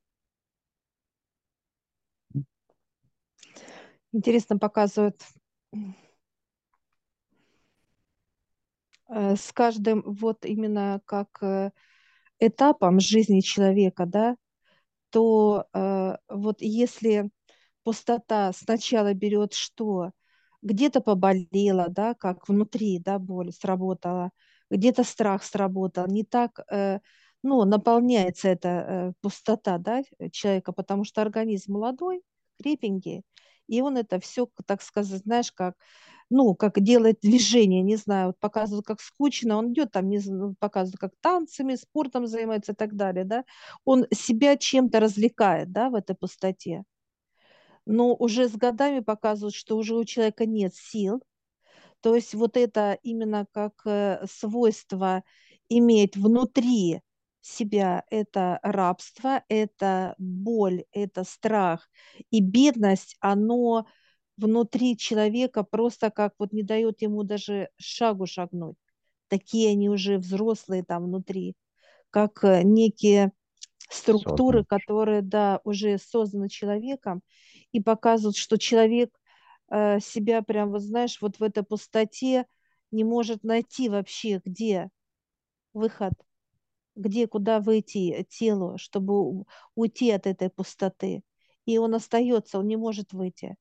Интересно 4.12 4.58
показывают 4.58 5.22
э, 5.74 5.78
с 9.10 9.52
каждым 9.54 10.04
вот 10.06 10.46
именно 10.46 11.02
как 11.06 11.30
э, 11.42 11.72
этапом 12.40 13.00
жизни 13.00 13.42
человека, 13.42 14.06
да, 14.06 14.36
то 15.12 15.66
э, 15.74 16.18
вот 16.30 16.62
если 16.62 17.30
пустота 17.84 18.54
сначала 18.54 19.14
берет 19.14 19.54
что? 19.54 20.12
Где-то 20.62 21.02
поболело, 21.02 21.88
да, 21.90 22.14
как 22.16 22.50
внутри, 22.50 23.00
да, 23.00 23.20
боль 23.20 23.52
сработала, 23.54 24.32
где-то 24.70 25.04
страх 25.04 25.44
сработал, 25.44 26.08
не 26.08 26.24
так, 26.26 26.60
э, 26.72 27.00
ну, 27.44 27.64
наполняется 27.66 28.50
эта 28.50 28.70
э, 28.70 29.14
пустота, 29.22 29.78
да, 29.78 30.04
человека, 30.32 30.74
потому 30.74 31.06
что 31.06 31.22
организм 31.22 31.74
молодой, 31.74 32.22
крепенький, 32.62 33.24
и 33.70 33.82
он 33.82 33.98
это 33.98 34.20
все, 34.20 34.48
так 34.66 34.82
сказать, 34.82 35.22
знаешь, 35.24 35.52
как, 35.52 35.76
ну, 36.30 36.56
как 36.56 36.80
делает 36.82 37.20
движение, 37.22 37.82
не 37.82 37.96
знаю, 37.96 38.28
вот 38.28 38.40
показывают, 38.40 38.86
как 38.86 39.02
скучно, 39.02 39.58
он 39.58 39.74
идет 39.74 39.92
там, 39.92 40.10
не 40.10 40.20
знаю, 40.20 40.56
показывают, 40.60 41.00
как 41.00 41.14
танцами, 41.22 41.76
спортом 41.76 42.28
занимается 42.28 42.74
и 42.74 42.76
так 42.76 42.96
далее, 42.96 43.26
да, 43.26 43.44
он 43.86 44.06
себя 44.12 44.58
чем-то 44.58 45.00
развлекает, 45.00 45.72
да, 45.72 45.90
в 45.90 45.96
этой 45.96 46.16
пустоте 46.16 46.84
но 47.86 48.14
уже 48.16 48.48
с 48.48 48.56
годами 48.56 49.00
показывают, 49.00 49.56
что 49.56 49.76
уже 49.76 49.96
у 49.96 50.06
человека 50.06 50.46
нет 50.46 50.76
сил. 50.76 51.24
То 52.02 52.16
есть 52.16 52.34
вот 52.34 52.56
это 52.56 52.98
именно 53.04 53.48
как 53.52 53.74
э, 53.86 54.26
свойство 54.30 55.24
иметь 55.70 56.16
внутри 56.16 57.02
себя 57.42 58.04
это 58.10 58.60
рабство, 58.64 59.44
это 59.50 60.16
боль, 60.18 60.84
это 60.92 61.24
страх 61.24 61.90
и 62.32 62.42
бедность, 62.42 63.16
оно 63.20 63.86
внутри 64.38 64.98
человека 64.98 65.64
просто 65.64 66.12
как 66.12 66.34
вот 66.40 66.54
не 66.54 66.64
дает 66.64 67.02
ему 67.02 67.24
даже 67.24 67.70
шагу 67.78 68.26
шагнуть. 68.26 68.78
Такие 69.28 69.72
они 69.72 69.90
уже 69.90 70.18
взрослые 70.18 70.84
там 70.84 71.06
внутри, 71.06 71.56
как 72.12 72.44
э, 72.44 72.64
некие 72.64 73.32
структуры, 73.90 74.64
Создан. 74.64 74.66
которые, 74.66 75.22
да, 75.22 75.62
уже 75.64 75.98
созданы 75.98 76.50
человеком 76.50 77.22
и 77.72 77.82
показывают, 77.82 78.38
что 78.38 78.58
человек 78.58 79.12
э, 79.70 80.00
себя 80.00 80.42
прям, 80.42 80.72
вот 80.72 80.82
знаешь, 80.82 81.20
вот 81.22 81.40
в 81.40 81.44
этой 81.44 81.64
пустоте 81.64 82.46
не 82.92 83.04
может 83.04 83.44
найти 83.44 83.90
вообще, 83.90 84.42
где 84.46 84.90
выход, 85.74 86.14
где, 87.00 87.28
куда 87.28 87.62
выйти 87.62 88.26
телу, 88.30 88.78
чтобы 88.80 89.46
уйти 89.76 90.12
от 90.12 90.28
этой 90.28 90.50
пустоты. 90.52 91.24
И 91.66 91.78
он 91.80 91.96
остается, 91.96 92.60
он 92.60 92.68
не 92.68 92.78
может 92.78 93.14
выйти. 93.14 93.58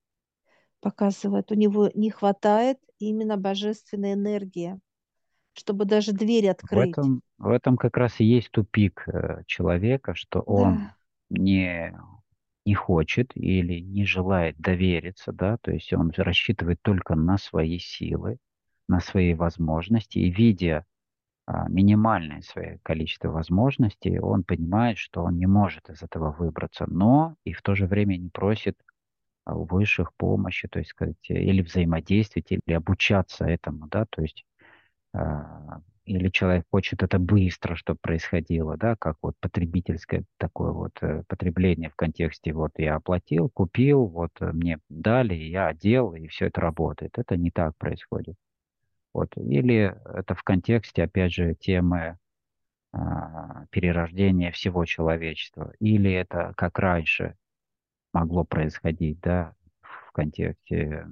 Показывает, 0.80 1.52
у 1.52 1.54
него 1.54 1.90
не 1.95 2.11
хватает 2.11 2.78
именно 2.99 3.37
божественной 3.37 4.14
энергии, 4.14 4.80
чтобы 5.54 5.85
даже 5.87 6.12
дверь 6.12 6.49
В 6.71 6.78
открыть. 6.78 6.78
этом, 6.78 7.23
в 7.38 7.49
этом 7.50 7.76
как 7.76 7.97
раз 7.97 8.21
и 8.21 8.25
есть 8.25 8.50
тупик 8.50 9.04
э, 9.09 9.42
человека, 9.47 10.14
что 10.14 10.40
он 10.40 10.80
Да, 10.80 10.97
не, 11.30 11.97
не 12.66 12.75
хочет 12.75 13.33
или 13.37 13.80
не 13.80 14.04
желает 14.04 14.59
довериться, 14.59 15.33
да, 15.33 15.59
то 15.59 15.71
есть 15.73 15.92
он 15.92 16.12
рассчитывает 16.16 16.80
только 16.83 17.14
на 17.14 17.38
свои 17.38 17.78
силы, 17.78 18.38
на 18.88 19.00
свои 19.00 19.35
возможности, 19.35 20.18
и 20.18 20.30
видя 20.30 20.85
минимальное 21.69 22.43
свое 22.43 22.78
количество 22.83 23.28
возможностей, 23.31 24.19
он 24.19 24.45
понимает, 24.45 24.99
что 24.99 25.23
он 25.23 25.38
не 25.38 25.47
может 25.47 25.88
из 25.88 26.02
этого 26.02 26.33
выбраться, 26.33 26.87
но 26.88 27.37
и 27.45 27.52
в 27.52 27.62
то 27.62 27.75
же 27.75 27.87
время 27.87 28.17
не 28.17 28.28
просит 28.28 28.76
а, 29.45 29.55
высших 29.55 30.12
помощи, 30.14 30.69
то 30.69 30.78
есть 30.78 30.90
сказать, 30.90 31.17
или 31.28 31.62
взаимодействовать, 31.62 32.52
или 32.52 32.75
обучаться 32.75 33.47
этому, 33.47 33.88
да, 33.88 34.05
то 34.11 34.23
есть 34.23 34.45
а, 35.14 35.81
или 36.09 36.31
человек 36.31 36.66
хочет 36.70 37.03
это 37.03 37.18
быстро, 37.18 37.75
чтобы 37.77 37.99
происходило, 38.01 38.77
да, 38.77 38.96
как 38.96 39.16
вот 39.23 39.35
потребительское 39.40 40.25
такое 40.38 40.73
вот 40.73 40.92
э, 41.03 41.23
потребление 41.29 41.90
в 41.90 41.96
контексте 41.96 42.53
вот 42.55 42.73
я 42.79 42.96
оплатил, 42.96 43.51
купил, 43.51 44.07
вот 44.07 44.31
э, 44.40 44.53
мне 44.53 44.79
дали, 44.88 45.35
я 45.35 45.68
одел, 45.68 46.14
и 46.14 46.27
все 46.29 46.46
это 46.46 46.62
работает. 46.62 47.18
Это 47.18 47.37
не 47.37 47.51
так 47.51 47.77
происходит. 47.77 48.37
Вот. 49.18 49.37
Или 49.37 49.96
это 50.14 50.35
в 50.37 50.44
контексте, 50.44 51.02
опять 51.02 51.33
же, 51.33 51.54
темы 51.54 52.18
а, 52.92 53.66
перерождения 53.70 54.52
всего 54.52 54.85
человечества. 54.85 55.72
Или 55.81 56.12
это 56.12 56.54
как 56.57 56.78
раньше 56.78 57.37
могло 58.12 58.44
происходить, 58.44 59.20
да, 59.20 59.54
в 59.83 60.12
контексте 60.12 61.07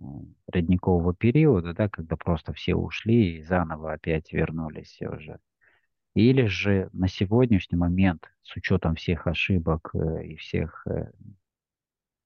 м, 0.00 0.34
ледникового 0.52 1.14
периода, 1.14 1.74
да, 1.74 1.88
когда 1.88 2.16
просто 2.16 2.52
все 2.52 2.74
ушли 2.74 3.38
и 3.38 3.42
заново 3.42 3.92
опять 3.92 4.32
вернулись 4.32 5.00
уже. 5.02 5.40
Или 6.14 6.46
же 6.46 6.90
на 6.92 7.08
сегодняшний 7.08 7.78
момент, 7.78 8.30
с 8.42 8.56
учетом 8.56 8.94
всех 8.96 9.26
ошибок 9.26 9.90
э, 9.94 10.26
и 10.26 10.36
всех, 10.36 10.86
э, 10.86 11.10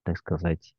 так 0.04 0.18
сказать, 0.18 0.74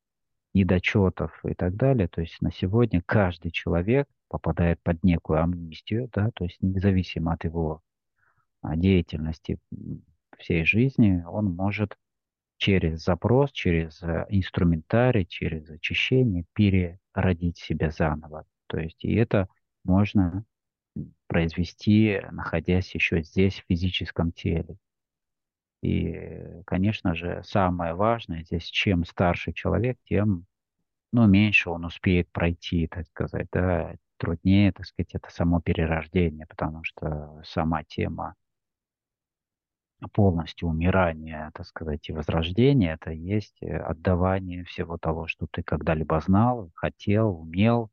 недочетов 0.53 1.39
и 1.45 1.53
так 1.53 1.75
далее, 1.75 2.07
то 2.07 2.21
есть 2.21 2.41
на 2.41 2.51
сегодня 2.51 3.01
каждый 3.05 3.51
человек 3.51 4.07
попадает 4.27 4.81
под 4.81 5.03
некую 5.03 5.41
амнистию, 5.41 6.09
да, 6.13 6.31
то 6.33 6.43
есть 6.45 6.57
независимо 6.61 7.33
от 7.33 7.43
его 7.43 7.81
а, 8.61 8.75
деятельности 8.75 9.59
всей 10.37 10.65
жизни, 10.65 11.23
он 11.27 11.45
может 11.45 11.97
через 12.57 13.03
запрос, 13.03 13.51
через 13.51 14.01
э, 14.03 14.25
инструментарий, 14.29 15.25
через 15.25 15.69
очищение 15.69 16.45
переродить 16.53 17.57
себя 17.57 17.91
заново. 17.91 18.45
То 18.67 18.79
есть 18.79 19.03
и 19.03 19.13
это 19.15 19.49
можно 19.83 20.45
произвести, 21.27 22.21
находясь 22.31 22.93
еще 22.95 23.21
здесь, 23.21 23.59
в 23.59 23.65
физическом 23.67 24.31
теле. 24.31 24.77
И, 25.83 26.63
конечно 26.65 27.13
же, 27.13 27.41
самое 27.43 27.93
важное 27.93 28.43
здесь, 28.43 28.65
чем 28.65 29.03
старше 29.03 29.51
человек, 29.51 29.97
тем 30.05 30.45
ну, 31.11 31.27
меньше 31.27 31.69
он 31.69 31.83
успеет 31.83 32.31
пройти, 32.31 32.87
так 32.87 33.05
сказать, 33.07 33.47
да, 33.51 33.95
труднее, 34.15 34.71
так 34.71 34.85
сказать, 34.85 35.13
это 35.13 35.29
само 35.29 35.59
перерождение, 35.59 36.47
потому 36.47 36.85
что 36.85 37.41
сама 37.43 37.83
тема 37.83 38.35
полностью 40.13 40.69
умирания, 40.69 41.51
так 41.53 41.65
сказать, 41.65 42.07
и 42.09 42.13
возрождения, 42.13 42.93
это 42.93 43.11
есть 43.11 43.61
э, 43.61 43.77
отдавание 43.77 44.63
всего 44.63 44.97
того, 44.97 45.27
что 45.27 45.47
ты 45.51 45.63
когда-либо 45.63 46.19
знал, 46.21 46.71
хотел, 46.75 47.41
умел, 47.41 47.91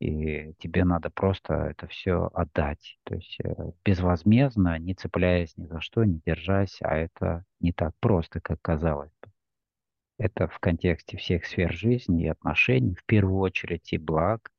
и 0.00 0.54
тебе 0.58 0.84
надо 0.84 1.10
просто 1.10 1.54
это 1.54 1.86
все 1.88 2.30
отдать. 2.34 2.98
То 3.04 3.14
есть 3.16 3.38
э, 3.42 3.72
безвозмездно, 3.84 4.78
не 4.78 4.94
цепляясь 4.94 5.56
ни 5.56 5.66
за 5.66 5.80
что, 5.80 6.04
не 6.04 6.20
держась, 6.24 6.78
а 6.82 6.96
это 6.96 7.44
не 7.60 7.72
так 7.72 7.94
просто, 8.00 8.40
как 8.40 8.60
казалось 8.62 9.12
бы. 9.22 9.30
Это 10.18 10.48
в 10.48 10.58
контексте 10.58 11.16
всех 11.16 11.46
сфер 11.46 11.72
жизни 11.72 12.24
и 12.24 12.28
отношений, 12.28 12.94
в 12.94 13.04
первую 13.04 13.38
очередь 13.40 13.92
и 13.92 13.98
благ, 13.98 14.50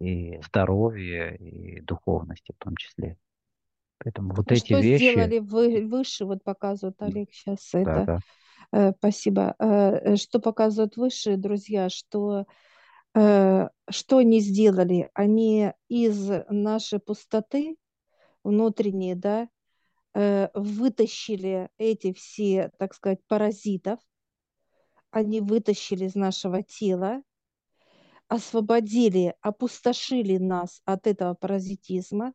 и 0.00 0.40
здоровья, 0.46 1.30
и 1.34 1.80
духовности 1.80 2.52
в 2.58 2.64
том 2.64 2.76
числе. 2.76 3.16
Поэтому 3.98 4.34
вот 4.34 4.50
А 4.50 4.54
эти 4.54 4.72
что 4.72 4.80
вещи, 4.80 4.98
сделали 4.98 5.38
вы 5.38 5.86
выше, 5.86 6.24
вот 6.24 6.42
показывает 6.44 7.00
Олег 7.00 7.32
сейчас 7.32 7.70
да, 7.72 8.00
это, 8.00 8.06
да, 8.06 8.20
э, 8.72 8.92
спасибо, 8.98 9.54
Э, 9.58 10.16
что 10.16 10.40
показывают 10.40 10.96
выше, 10.96 11.36
друзья, 11.36 11.88
что 11.88 12.46
что 13.14 14.16
они 14.18 14.40
сделали? 14.40 15.10
Они 15.14 15.72
из 15.88 16.30
нашей 16.48 16.98
пустоты 16.98 17.76
внутренней, 18.42 19.14
да, 19.14 19.48
э, 20.14 20.48
вытащили 20.54 21.68
эти 21.78 22.12
все, 22.12 22.70
так 22.78 22.94
сказать, 22.94 23.20
паразитов, 23.26 24.00
они 25.10 25.40
вытащили 25.40 26.06
из 26.06 26.14
нашего 26.14 26.62
тела, 26.62 27.22
освободили, 28.28 29.34
опустошили 29.42 30.38
нас 30.38 30.80
от 30.84 31.06
этого 31.06 31.34
паразитизма, 31.34 32.32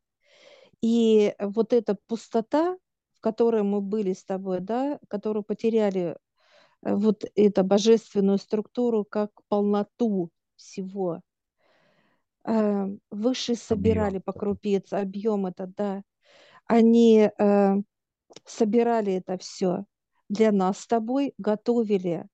и 0.82 1.34
вот 1.40 1.74
эта 1.74 1.98
пустота, 2.08 2.78
в 3.14 3.20
которой 3.20 3.64
мы 3.64 3.82
были 3.82 4.14
с 4.14 4.24
тобой, 4.24 4.60
да, 4.60 5.00
которую 5.10 5.44
потеряли 5.44 6.18
э, 6.84 6.96
вот 6.96 7.26
эту 7.36 7.64
божественную 7.64 8.38
структуру 8.38 9.04
как 9.06 9.32
полноту 9.48 10.30
всего. 10.58 11.22
Э, 12.46 12.88
Высшие 13.10 13.56
собирали 13.56 14.18
объем. 14.18 14.22
по 14.24 14.34
крупице 14.34 14.96
объем 14.96 15.46
это, 15.46 15.68
да. 15.68 16.04
Они 16.66 17.30
э, 17.38 17.76
собирали 18.46 19.14
это 19.14 19.38
все 19.38 19.86
для 20.30 20.52
нас 20.52 20.80
с 20.80 20.88
тобой, 20.88 21.34
готовили. 21.38 22.28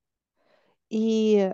И 0.89 1.53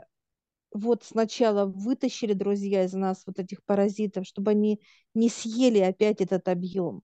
вот 0.71 1.03
сначала 1.03 1.65
вытащили, 1.65 2.33
друзья, 2.33 2.83
из 2.83 2.93
нас 2.93 3.23
вот 3.25 3.39
этих 3.39 3.63
паразитов, 3.63 4.25
чтобы 4.25 4.51
они 4.51 4.81
не 5.13 5.29
съели 5.29 5.79
опять 5.79 6.21
этот 6.21 6.47
объем. 6.47 7.01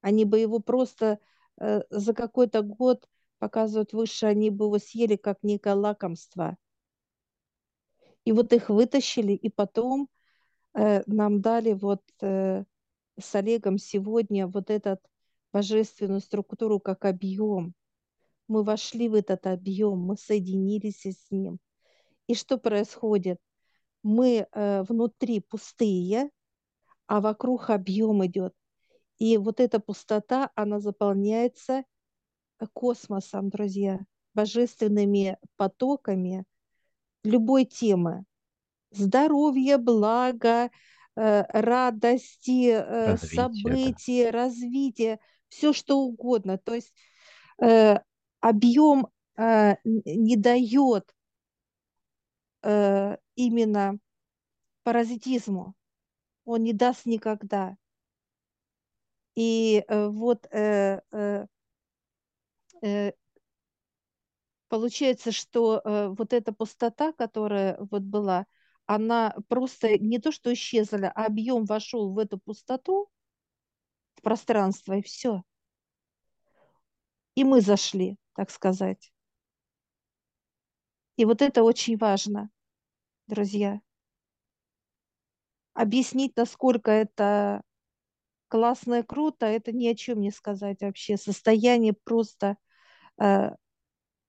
Они 0.00 0.24
бы 0.24 0.38
его 0.38 0.60
просто 0.60 1.18
э, 1.58 1.82
за 1.90 2.14
какой-то 2.14 2.62
год 2.62 3.08
показывают 3.38 3.92
выше, 3.92 4.26
они 4.26 4.50
бы 4.50 4.66
его 4.66 4.78
съели 4.78 5.16
как 5.16 5.38
некое 5.42 5.74
лакомство. 5.74 6.56
И 8.26 8.32
вот 8.32 8.52
их 8.52 8.70
вытащили, 8.70 9.32
и 9.32 9.48
потом 9.48 10.08
э, 10.74 11.04
нам 11.06 11.40
дали 11.40 11.74
вот 11.74 12.02
э, 12.20 12.64
с 13.18 13.34
Олегом 13.36 13.78
сегодня 13.78 14.48
вот 14.48 14.68
этот 14.68 15.00
божественную 15.52 16.20
структуру 16.20 16.80
как 16.80 17.04
объем. 17.04 17.72
Мы 18.48 18.64
вошли 18.64 19.08
в 19.08 19.14
этот 19.14 19.46
объем, 19.46 20.00
мы 20.00 20.16
соединились 20.16 21.06
с 21.06 21.30
ним. 21.30 21.60
И 22.26 22.34
что 22.34 22.58
происходит? 22.58 23.38
Мы 24.02 24.48
э, 24.50 24.82
внутри 24.82 25.38
пустые, 25.38 26.30
а 27.06 27.20
вокруг 27.20 27.70
объем 27.70 28.26
идет. 28.26 28.54
И 29.18 29.36
вот 29.38 29.60
эта 29.60 29.78
пустота, 29.78 30.50
она 30.56 30.80
заполняется 30.80 31.84
космосом, 32.72 33.50
друзья, 33.50 34.00
божественными 34.34 35.38
потоками 35.54 36.44
любой 37.26 37.64
темы. 37.64 38.24
Здоровье, 38.90 39.78
благо, 39.78 40.70
э, 41.16 41.44
радости, 41.48 42.70
э, 42.70 43.10
Развитие, 43.12 43.36
да. 43.36 43.42
события, 43.42 44.30
развитие, 44.30 45.18
все 45.48 45.72
что 45.72 45.98
угодно. 45.98 46.58
То 46.58 46.74
есть 46.74 46.94
э, 47.62 47.98
объем 48.40 49.08
не 49.38 50.36
дает 50.36 51.14
именно 52.62 53.98
паразитизму. 54.82 55.74
Он 56.46 56.62
не 56.62 56.72
даст 56.72 57.04
никогда. 57.04 57.76
И 59.34 59.84
вот 59.88 60.48
получается, 64.68 65.32
что 65.32 65.80
э, 65.84 66.08
вот 66.08 66.32
эта 66.32 66.52
пустота, 66.52 67.12
которая 67.12 67.78
вот 67.90 68.02
была, 68.02 68.46
она 68.86 69.34
просто 69.48 69.98
не 69.98 70.18
то, 70.18 70.30
что 70.32 70.52
исчезла, 70.52 71.10
а 71.14 71.26
объем 71.26 71.64
вошел 71.64 72.12
в 72.12 72.18
эту 72.18 72.38
пустоту, 72.38 73.08
в 74.16 74.22
пространство, 74.22 74.94
и 74.94 75.02
все. 75.02 75.42
И 77.34 77.44
мы 77.44 77.60
зашли, 77.60 78.18
так 78.34 78.50
сказать. 78.50 79.12
И 81.16 81.24
вот 81.24 81.42
это 81.42 81.62
очень 81.62 81.96
важно, 81.96 82.50
друзья. 83.26 83.80
Объяснить, 85.74 86.36
насколько 86.36 86.90
это 86.90 87.62
классно 88.48 89.00
и 89.00 89.02
круто, 89.02 89.46
это 89.46 89.72
ни 89.72 89.86
о 89.88 89.94
чем 89.94 90.20
не 90.20 90.30
сказать 90.30 90.80
вообще. 90.82 91.16
Состояние 91.16 91.94
просто 92.04 92.56
Э, 93.18 93.50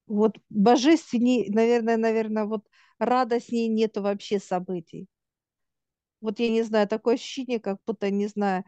вот 0.08 0.38
божественней, 0.50 1.50
наверное, 1.50 1.98
наверное, 1.98 2.46
вот 2.46 2.66
радостней 3.00 3.68
нету 3.68 4.02
вообще 4.02 4.40
событий. 4.40 5.08
Вот 6.22 6.40
я 6.40 6.50
не 6.50 6.64
знаю, 6.64 6.88
такое 6.88 7.16
ощущение, 7.16 7.60
как 7.60 7.78
будто, 7.86 8.10
не 8.10 8.28
знаю, 8.28 8.64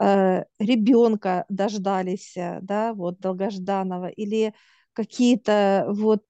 э, 0.00 0.44
ребенка 0.58 1.46
дождались, 1.48 2.36
э, 2.36 2.58
да, 2.62 2.92
вот 2.94 3.20
долгожданного, 3.20 4.08
или 4.08 4.54
какие-то 4.92 5.86
вот 5.88 6.24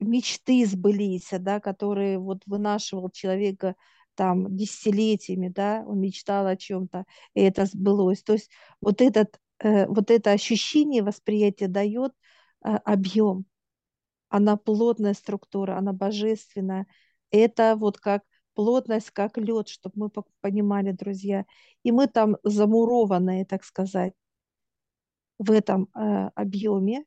мечты 0.00 0.66
сбылись, 0.66 1.28
да, 1.30 1.60
которые 1.60 2.18
вот 2.18 2.42
вынашивал 2.46 3.10
человека 3.10 3.76
там 4.16 4.56
десятилетиями, 4.56 5.48
да, 5.48 5.84
он 5.86 6.00
мечтал 6.00 6.46
о 6.46 6.56
чем-то, 6.56 7.04
и 7.34 7.42
это 7.42 7.66
сбылось. 7.66 8.22
То 8.24 8.32
есть 8.32 8.50
вот 8.80 9.00
этот 9.00 9.38
Э, 9.58 9.86
вот 9.86 10.10
это 10.10 10.32
ощущение 10.32 11.02
восприятия 11.02 11.68
дает 11.68 12.12
э, 12.12 12.25
объем. 12.74 13.46
Она 14.28 14.56
плотная 14.56 15.14
структура, 15.14 15.76
она 15.78 15.92
божественная. 15.92 16.86
Это 17.30 17.76
вот 17.76 17.98
как 17.98 18.22
плотность, 18.54 19.10
как 19.10 19.38
лед, 19.38 19.68
чтобы 19.68 19.94
мы 19.96 20.10
понимали, 20.40 20.92
друзья. 20.92 21.44
И 21.82 21.92
мы 21.92 22.08
там 22.08 22.36
замурованные, 22.42 23.44
так 23.44 23.64
сказать, 23.64 24.14
в 25.38 25.50
этом 25.50 25.88
э, 25.94 26.30
объеме. 26.34 27.04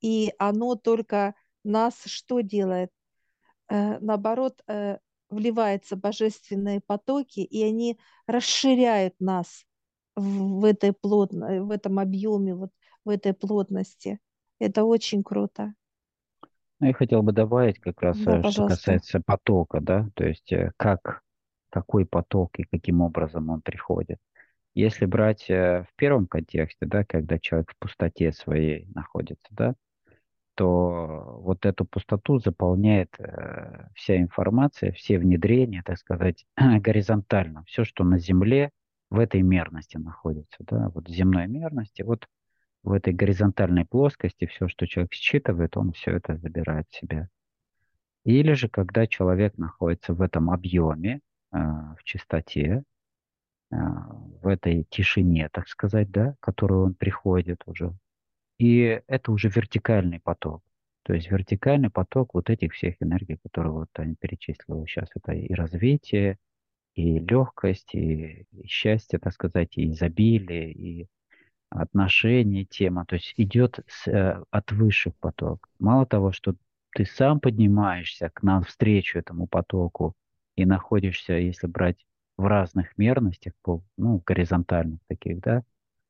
И 0.00 0.32
оно 0.38 0.74
только 0.76 1.34
нас 1.64 1.94
что 2.04 2.40
делает? 2.40 2.90
Э, 3.68 3.98
наоборот, 4.00 4.62
э, 4.68 4.98
вливаются 5.30 5.96
божественные 5.96 6.80
потоки, 6.80 7.40
и 7.40 7.62
они 7.62 7.98
расширяют 8.26 9.14
нас 9.20 9.64
в 10.16 10.64
этой 10.64 10.92
плотной, 10.92 11.60
в 11.60 11.70
этом 11.70 11.98
объеме, 11.98 12.54
вот 12.54 12.70
в 13.04 13.08
этой 13.08 13.34
плотности. 13.34 14.20
Это 14.64 14.84
очень 14.84 15.22
круто. 15.22 15.74
Ну, 16.80 16.86
я 16.86 16.94
хотел 16.94 17.22
бы 17.22 17.32
добавить 17.32 17.78
как 17.78 18.00
раз, 18.02 18.18
Да, 18.18 18.32
э, 18.32 18.34
что 18.40 18.42
пожалуйста. 18.42 18.76
касается 18.76 19.20
потока, 19.24 19.80
да, 19.80 20.08
то 20.14 20.24
есть 20.24 20.52
э, 20.52 20.72
как, 20.76 21.22
какой 21.70 22.06
поток 22.06 22.58
и 22.58 22.64
каким 22.64 23.00
образом 23.00 23.50
он 23.50 23.60
приходит. 23.60 24.18
Если 24.74 25.06
брать 25.06 25.48
э, 25.50 25.84
в 25.88 25.94
первом 25.96 26.26
контексте, 26.26 26.86
да, 26.86 27.04
когда 27.04 27.38
человек 27.38 27.70
в 27.72 27.78
пустоте 27.78 28.32
своей 28.32 28.86
находится, 28.94 29.46
да, 29.50 29.74
то 30.54 31.38
вот 31.42 31.66
эту 31.66 31.84
пустоту 31.84 32.38
заполняет 32.38 33.14
э, 33.18 33.88
вся 33.94 34.16
информация, 34.16 34.92
все 34.92 35.18
внедрения, 35.18 35.82
так 35.84 35.98
сказать, 35.98 36.46
горизонтально. 36.56 37.64
Все, 37.66 37.84
что 37.84 38.04
на 38.04 38.18
Земле, 38.18 38.70
в 39.10 39.18
этой 39.18 39.42
мерности 39.42 39.96
находится, 39.96 40.56
да, 40.60 40.90
вот 40.94 41.08
в 41.08 41.12
земной 41.12 41.48
мерности, 41.48 42.02
вот 42.02 42.26
в 42.84 42.92
этой 42.92 43.12
горизонтальной 43.14 43.86
плоскости 43.86 44.46
все, 44.46 44.68
что 44.68 44.86
человек 44.86 45.14
считывает, 45.14 45.76
он 45.76 45.92
все 45.92 46.12
это 46.12 46.36
забирает 46.36 46.86
в 46.90 46.96
себя. 46.96 47.28
Или 48.24 48.52
же, 48.52 48.68
когда 48.68 49.06
человек 49.06 49.56
находится 49.58 50.14
в 50.14 50.20
этом 50.20 50.50
объеме, 50.50 51.20
э, 51.52 51.56
в 51.58 52.04
чистоте, 52.04 52.84
э, 53.70 53.76
в 53.76 54.46
этой 54.46 54.84
тишине, 54.84 55.48
так 55.50 55.68
сказать, 55.68 56.10
да, 56.10 56.36
которую 56.40 56.84
он 56.84 56.94
приходит 56.94 57.62
уже, 57.66 57.92
и 58.58 59.02
это 59.06 59.32
уже 59.32 59.48
вертикальный 59.48 60.20
поток. 60.20 60.62
То 61.04 61.12
есть 61.14 61.30
вертикальный 61.30 61.90
поток 61.90 62.34
вот 62.34 62.50
этих 62.50 62.72
всех 62.72 62.96
энергий, 63.00 63.38
которые 63.42 63.72
вот 63.72 63.88
они 63.94 64.14
перечислил 64.14 64.86
сейчас, 64.86 65.08
это 65.14 65.32
и 65.32 65.52
развитие, 65.52 66.38
и 66.94 67.18
легкость, 67.18 67.94
и, 67.94 68.46
и 68.52 68.66
счастье, 68.66 69.18
так 69.18 69.32
сказать, 69.32 69.76
и 69.76 69.90
изобилие, 69.90 70.72
и 70.72 71.08
отношения, 71.70 72.64
тема. 72.64 73.04
То 73.06 73.16
есть 73.16 73.34
идет 73.36 73.80
с, 73.86 74.06
э, 74.08 74.42
от 74.50 74.72
высших 74.72 75.14
поток. 75.16 75.68
Мало 75.78 76.06
того, 76.06 76.32
что 76.32 76.54
ты 76.94 77.04
сам 77.04 77.40
поднимаешься 77.40 78.30
к 78.30 78.42
нам 78.42 78.62
встречу 78.62 79.18
этому 79.18 79.46
потоку 79.46 80.14
и 80.56 80.64
находишься, 80.64 81.34
если 81.34 81.66
брать 81.66 82.04
в 82.36 82.46
разных 82.46 82.96
мерностях, 82.96 83.52
по, 83.62 83.82
ну, 83.96 84.22
горизонтальных 84.24 85.00
таких, 85.08 85.40
да, 85.40 85.62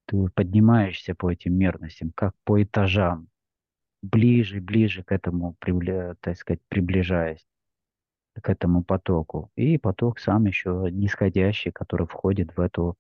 ты 0.07 0.29
поднимаешься 0.35 1.15
по 1.15 1.31
этим 1.31 1.55
мерностям, 1.55 2.13
как 2.15 2.35
по 2.45 2.63
этажам, 2.63 3.29
ближе, 4.03 4.61
ближе 4.61 5.03
к 5.03 5.13
этому, 5.13 5.57
так 6.21 6.37
сказать, 6.37 6.61
приближаясь 6.69 7.47
к 8.35 8.49
этому 8.49 8.85
потоку. 8.85 9.51
И 9.57 9.79
поток 9.79 10.19
сам 10.19 10.45
еще 10.47 10.89
нисходящий, 10.91 11.71
который 11.71 12.07
входит 12.07 12.57
в 12.57 12.61
эту, 12.61 12.97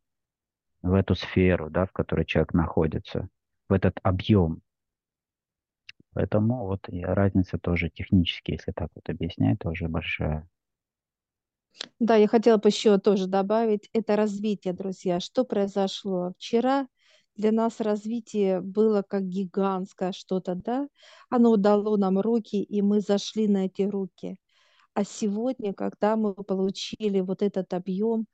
в 0.84 0.92
эту 0.92 1.14
сферу, 1.14 1.70
да, 1.70 1.86
в 1.86 1.92
которой 1.92 2.26
человек 2.26 2.52
находится, 2.52 3.28
в 3.68 3.72
этот 3.72 3.98
объем. 4.02 4.60
Поэтому 6.12 6.66
вот 6.66 6.86
разница 6.90 7.58
тоже 7.58 7.88
технически, 7.88 8.52
если 8.52 8.70
так 8.72 8.90
вот 8.94 9.08
объяснять, 9.08 9.58
тоже 9.58 9.88
большая. 9.88 10.46
Да, 11.98 12.16
я 12.16 12.28
хотела 12.28 12.58
бы 12.58 12.68
еще 12.68 12.98
тоже 12.98 13.26
добавить, 13.26 13.88
это 13.94 14.14
развитие, 14.14 14.74
друзья. 14.74 15.20
Что 15.20 15.44
произошло? 15.44 16.34
Вчера 16.36 16.86
для 17.34 17.50
нас 17.50 17.80
развитие 17.80 18.60
было 18.60 19.02
как 19.02 19.22
гигантское 19.26 20.12
что-то, 20.12 20.54
да? 20.54 20.86
Оно 21.30 21.56
дало 21.56 21.96
нам 21.96 22.20
руки, 22.20 22.62
и 22.62 22.82
мы 22.82 23.00
зашли 23.00 23.48
на 23.48 23.66
эти 23.66 23.82
руки. 23.82 24.36
А 24.92 25.02
сегодня, 25.02 25.72
когда 25.72 26.14
мы 26.16 26.34
получили 26.34 27.20
вот 27.20 27.42
этот 27.42 27.72
объем, 27.72 28.26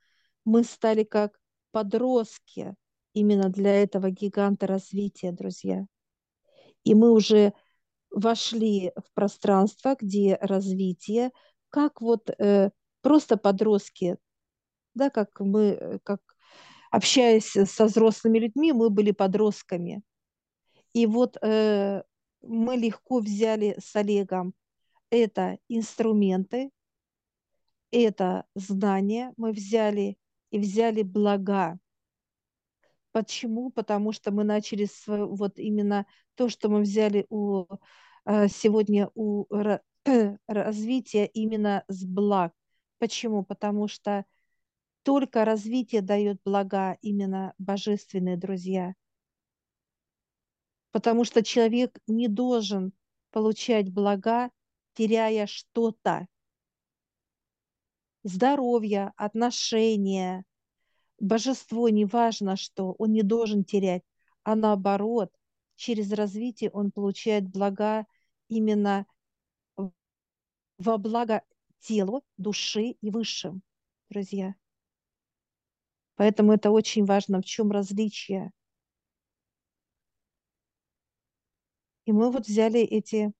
мы 0.45 0.63
стали 0.63 1.03
как 1.03 1.40
подростки 1.71 2.75
именно 3.13 3.49
для 3.49 3.83
этого 3.83 4.09
гиганта 4.09 4.67
развития, 4.67 5.31
друзья. 5.31 5.85
И 6.83 6.95
мы 6.95 7.11
уже 7.11 7.53
вошли 8.09 8.91
в 8.95 9.13
пространство, 9.13 9.95
где 9.99 10.37
развитие, 10.41 11.31
как 11.69 12.01
вот 12.01 12.29
э, 12.29 12.71
просто 13.01 13.37
подростки, 13.37 14.17
да, 14.93 15.09
как 15.09 15.39
мы, 15.39 15.61
э, 15.61 15.99
как 16.03 16.21
общаясь 16.91 17.51
со 17.51 17.85
взрослыми 17.85 18.39
людьми, 18.39 18.73
мы 18.73 18.89
были 18.89 19.11
подростками. 19.11 20.03
И 20.93 21.05
вот 21.05 21.37
э, 21.41 22.03
мы 22.41 22.75
легко 22.75 23.19
взяли 23.19 23.75
с 23.79 23.95
Олегом 23.95 24.53
это 25.11 25.59
инструменты, 25.67 26.71
это 27.91 28.45
знания, 28.55 29.33
мы 29.37 29.51
взяли 29.51 30.17
и 30.51 30.59
взяли 30.59 31.01
блага. 31.01 31.79
Почему? 33.11 33.71
Потому 33.71 34.11
что 34.13 34.31
мы 34.31 34.43
начали 34.43 34.85
с, 34.85 35.03
вот 35.07 35.59
именно 35.59 36.05
то, 36.35 36.49
что 36.49 36.69
мы 36.69 36.81
взяли 36.81 37.25
у, 37.29 37.65
э, 38.25 38.47
сегодня 38.47 39.09
у 39.15 39.45
развития 40.47 41.25
именно 41.25 41.83
с 41.87 42.05
благ. 42.05 42.53
Почему? 42.99 43.43
Потому 43.43 43.87
что 43.87 44.25
только 45.03 45.45
развитие 45.45 46.01
дает 46.01 46.39
блага 46.45 46.97
именно 47.01 47.53
божественные 47.57 48.37
друзья. 48.37 48.93
Потому 50.91 51.23
что 51.23 51.43
человек 51.43 51.97
не 52.07 52.27
должен 52.27 52.93
получать 53.31 53.91
блага, 53.91 54.51
теряя 54.93 55.47
что-то. 55.47 56.27
Здоровье, 58.23 59.13
отношения, 59.17 60.45
божество, 61.19 61.89
неважно 61.89 62.55
что, 62.55 62.95
он 62.97 63.11
не 63.11 63.23
должен 63.23 63.63
терять, 63.63 64.03
а 64.43 64.55
наоборот, 64.55 65.31
через 65.75 66.11
развитие 66.11 66.69
он 66.71 66.91
получает 66.91 67.47
блага 67.49 68.05
именно 68.47 69.05
во 70.77 70.97
благо 70.97 71.43
телу, 71.79 72.23
души 72.37 72.97
и 73.01 73.09
высшим, 73.09 73.61
друзья. 74.09 74.55
Поэтому 76.15 76.53
это 76.53 76.69
очень 76.71 77.05
важно, 77.05 77.41
в 77.41 77.45
чем 77.45 77.71
различие. 77.71 78.51
И 82.05 82.11
мы 82.11 82.31
вот 82.31 82.47
взяли 82.47 82.81
эти, 82.81 83.31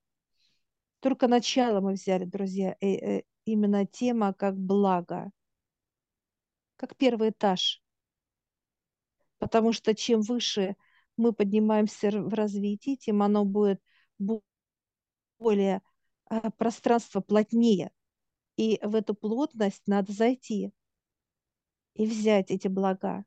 только 1.00 1.28
начало 1.28 1.80
мы 1.80 1.92
взяли, 1.92 2.24
друзья, 2.24 2.76
э, 2.80 3.18
э, 3.18 3.22
именно 3.44 3.86
тема 3.86 4.32
как 4.34 4.56
благо, 4.56 5.30
как 6.76 6.96
первый 6.96 7.30
этаж. 7.30 7.82
Потому 9.38 9.72
что 9.72 9.94
чем 9.94 10.20
выше 10.20 10.76
мы 11.16 11.32
поднимаемся 11.32 12.10
в 12.10 12.32
развитии, 12.34 12.96
тем 12.96 13.22
оно 13.22 13.44
будет 13.44 13.80
более 15.38 15.82
а, 16.26 16.50
пространство 16.50 17.20
плотнее. 17.20 17.90
И 18.56 18.78
в 18.82 18.94
эту 18.94 19.14
плотность 19.14 19.82
надо 19.86 20.12
зайти 20.12 20.72
и 21.94 22.06
взять 22.06 22.50
эти 22.50 22.68
блага. 22.68 23.24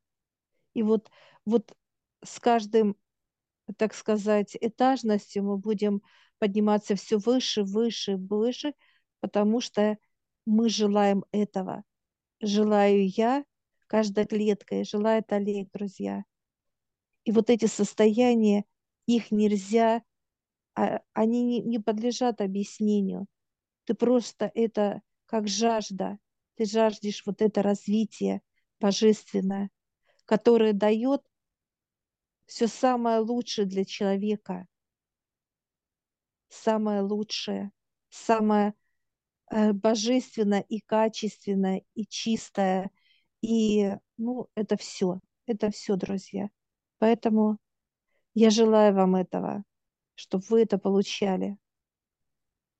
И 0.73 0.83
вот, 0.83 1.09
вот 1.45 1.75
с 2.23 2.39
каждым, 2.39 2.95
так 3.77 3.93
сказать, 3.93 4.57
этажностью 4.59 5.43
мы 5.43 5.57
будем 5.57 6.01
подниматься 6.39 6.95
все 6.95 7.17
выше, 7.17 7.63
выше, 7.63 8.17
выше, 8.17 8.73
потому 9.25 9.59
что 9.59 9.97
мы 10.45 10.69
желаем 10.69 11.25
этого. 11.31 11.83
Желаю 12.41 13.07
я, 13.09 13.43
каждая 13.87 14.27
клетка, 14.27 14.75
и 14.75 14.83
желает 14.83 15.33
Олег, 15.33 15.71
друзья. 15.73 16.23
И 17.23 17.31
вот 17.31 17.49
эти 17.49 17.65
состояния, 17.65 18.65
их 19.07 19.31
нельзя, 19.31 20.03
а, 20.75 21.01
они 21.13 21.41
не, 21.43 21.59
не 21.61 21.79
подлежат 21.79 22.39
объяснению. 22.39 23.25
Ты 23.85 23.95
просто 23.95 24.51
это 24.53 25.01
как 25.25 25.47
жажда. 25.47 26.19
Ты 26.53 26.65
жаждешь 26.65 27.23
вот 27.25 27.41
это 27.41 27.63
развитие 27.63 28.43
божественное, 28.79 29.71
которое 30.25 30.73
дает 30.73 31.23
все 32.45 32.67
самое 32.67 33.21
лучшее 33.21 33.65
для 33.65 33.85
человека. 33.85 34.67
Самое 36.49 37.01
лучшее, 37.01 37.71
самое 38.09 38.75
э, 39.51 39.73
божественное 39.73 40.61
и 40.61 40.79
качественное, 40.79 41.83
и 41.93 42.05
чистое. 42.05 42.91
И, 43.41 43.95
ну, 44.17 44.47
это 44.55 44.77
все. 44.77 45.19
Это 45.45 45.69
все, 45.71 45.95
друзья. 45.95 46.49
Поэтому 46.99 47.57
я 48.33 48.49
желаю 48.49 48.93
вам 48.93 49.15
этого, 49.15 49.63
чтобы 50.15 50.43
вы 50.49 50.63
это 50.63 50.77
получали. 50.77 51.57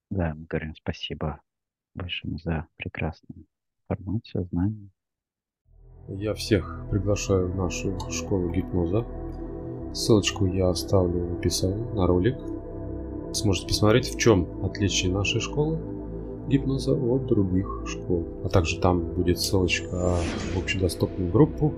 Да, 0.10 0.34
мы 0.34 0.46
говорим 0.46 0.76
спасибо 0.76 1.42
большое 1.94 2.38
за 2.38 2.68
прекрасную 2.78 3.46
информацию, 3.82 4.46
знания. 4.52 4.90
Я 6.08 6.34
всех 6.34 6.88
приглашаю 6.92 7.52
в 7.52 7.56
нашу 7.56 7.98
школу 8.12 8.52
гипноза. 8.52 9.06
Ссылочку 9.94 10.46
я 10.46 10.70
оставлю 10.70 11.28
в 11.28 11.40
описании 11.40 11.94
на 11.94 12.06
ролик. 12.06 12.36
Сможете 13.34 13.68
посмотреть, 13.68 14.14
в 14.14 14.20
чем 14.20 14.64
отличие 14.64 15.12
нашей 15.12 15.42
школы 15.42 15.80
гипноза 16.48 16.94
от 16.94 17.26
других 17.28 17.84
школ. 17.88 18.26
А 18.44 18.50
также 18.50 18.80
там 18.80 19.02
будет 19.02 19.40
ссылочка 19.40 20.18
в 20.54 20.58
общедоступную 20.58 21.32
группу 21.32 21.74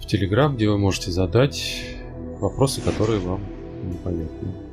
в 0.00 0.06
Телеграм, 0.06 0.54
где 0.54 0.68
вы 0.68 0.78
можете 0.78 1.10
задать 1.10 1.84
вопросы, 2.40 2.80
которые 2.80 3.20
вам 3.20 3.40
непонятны. 3.84 4.63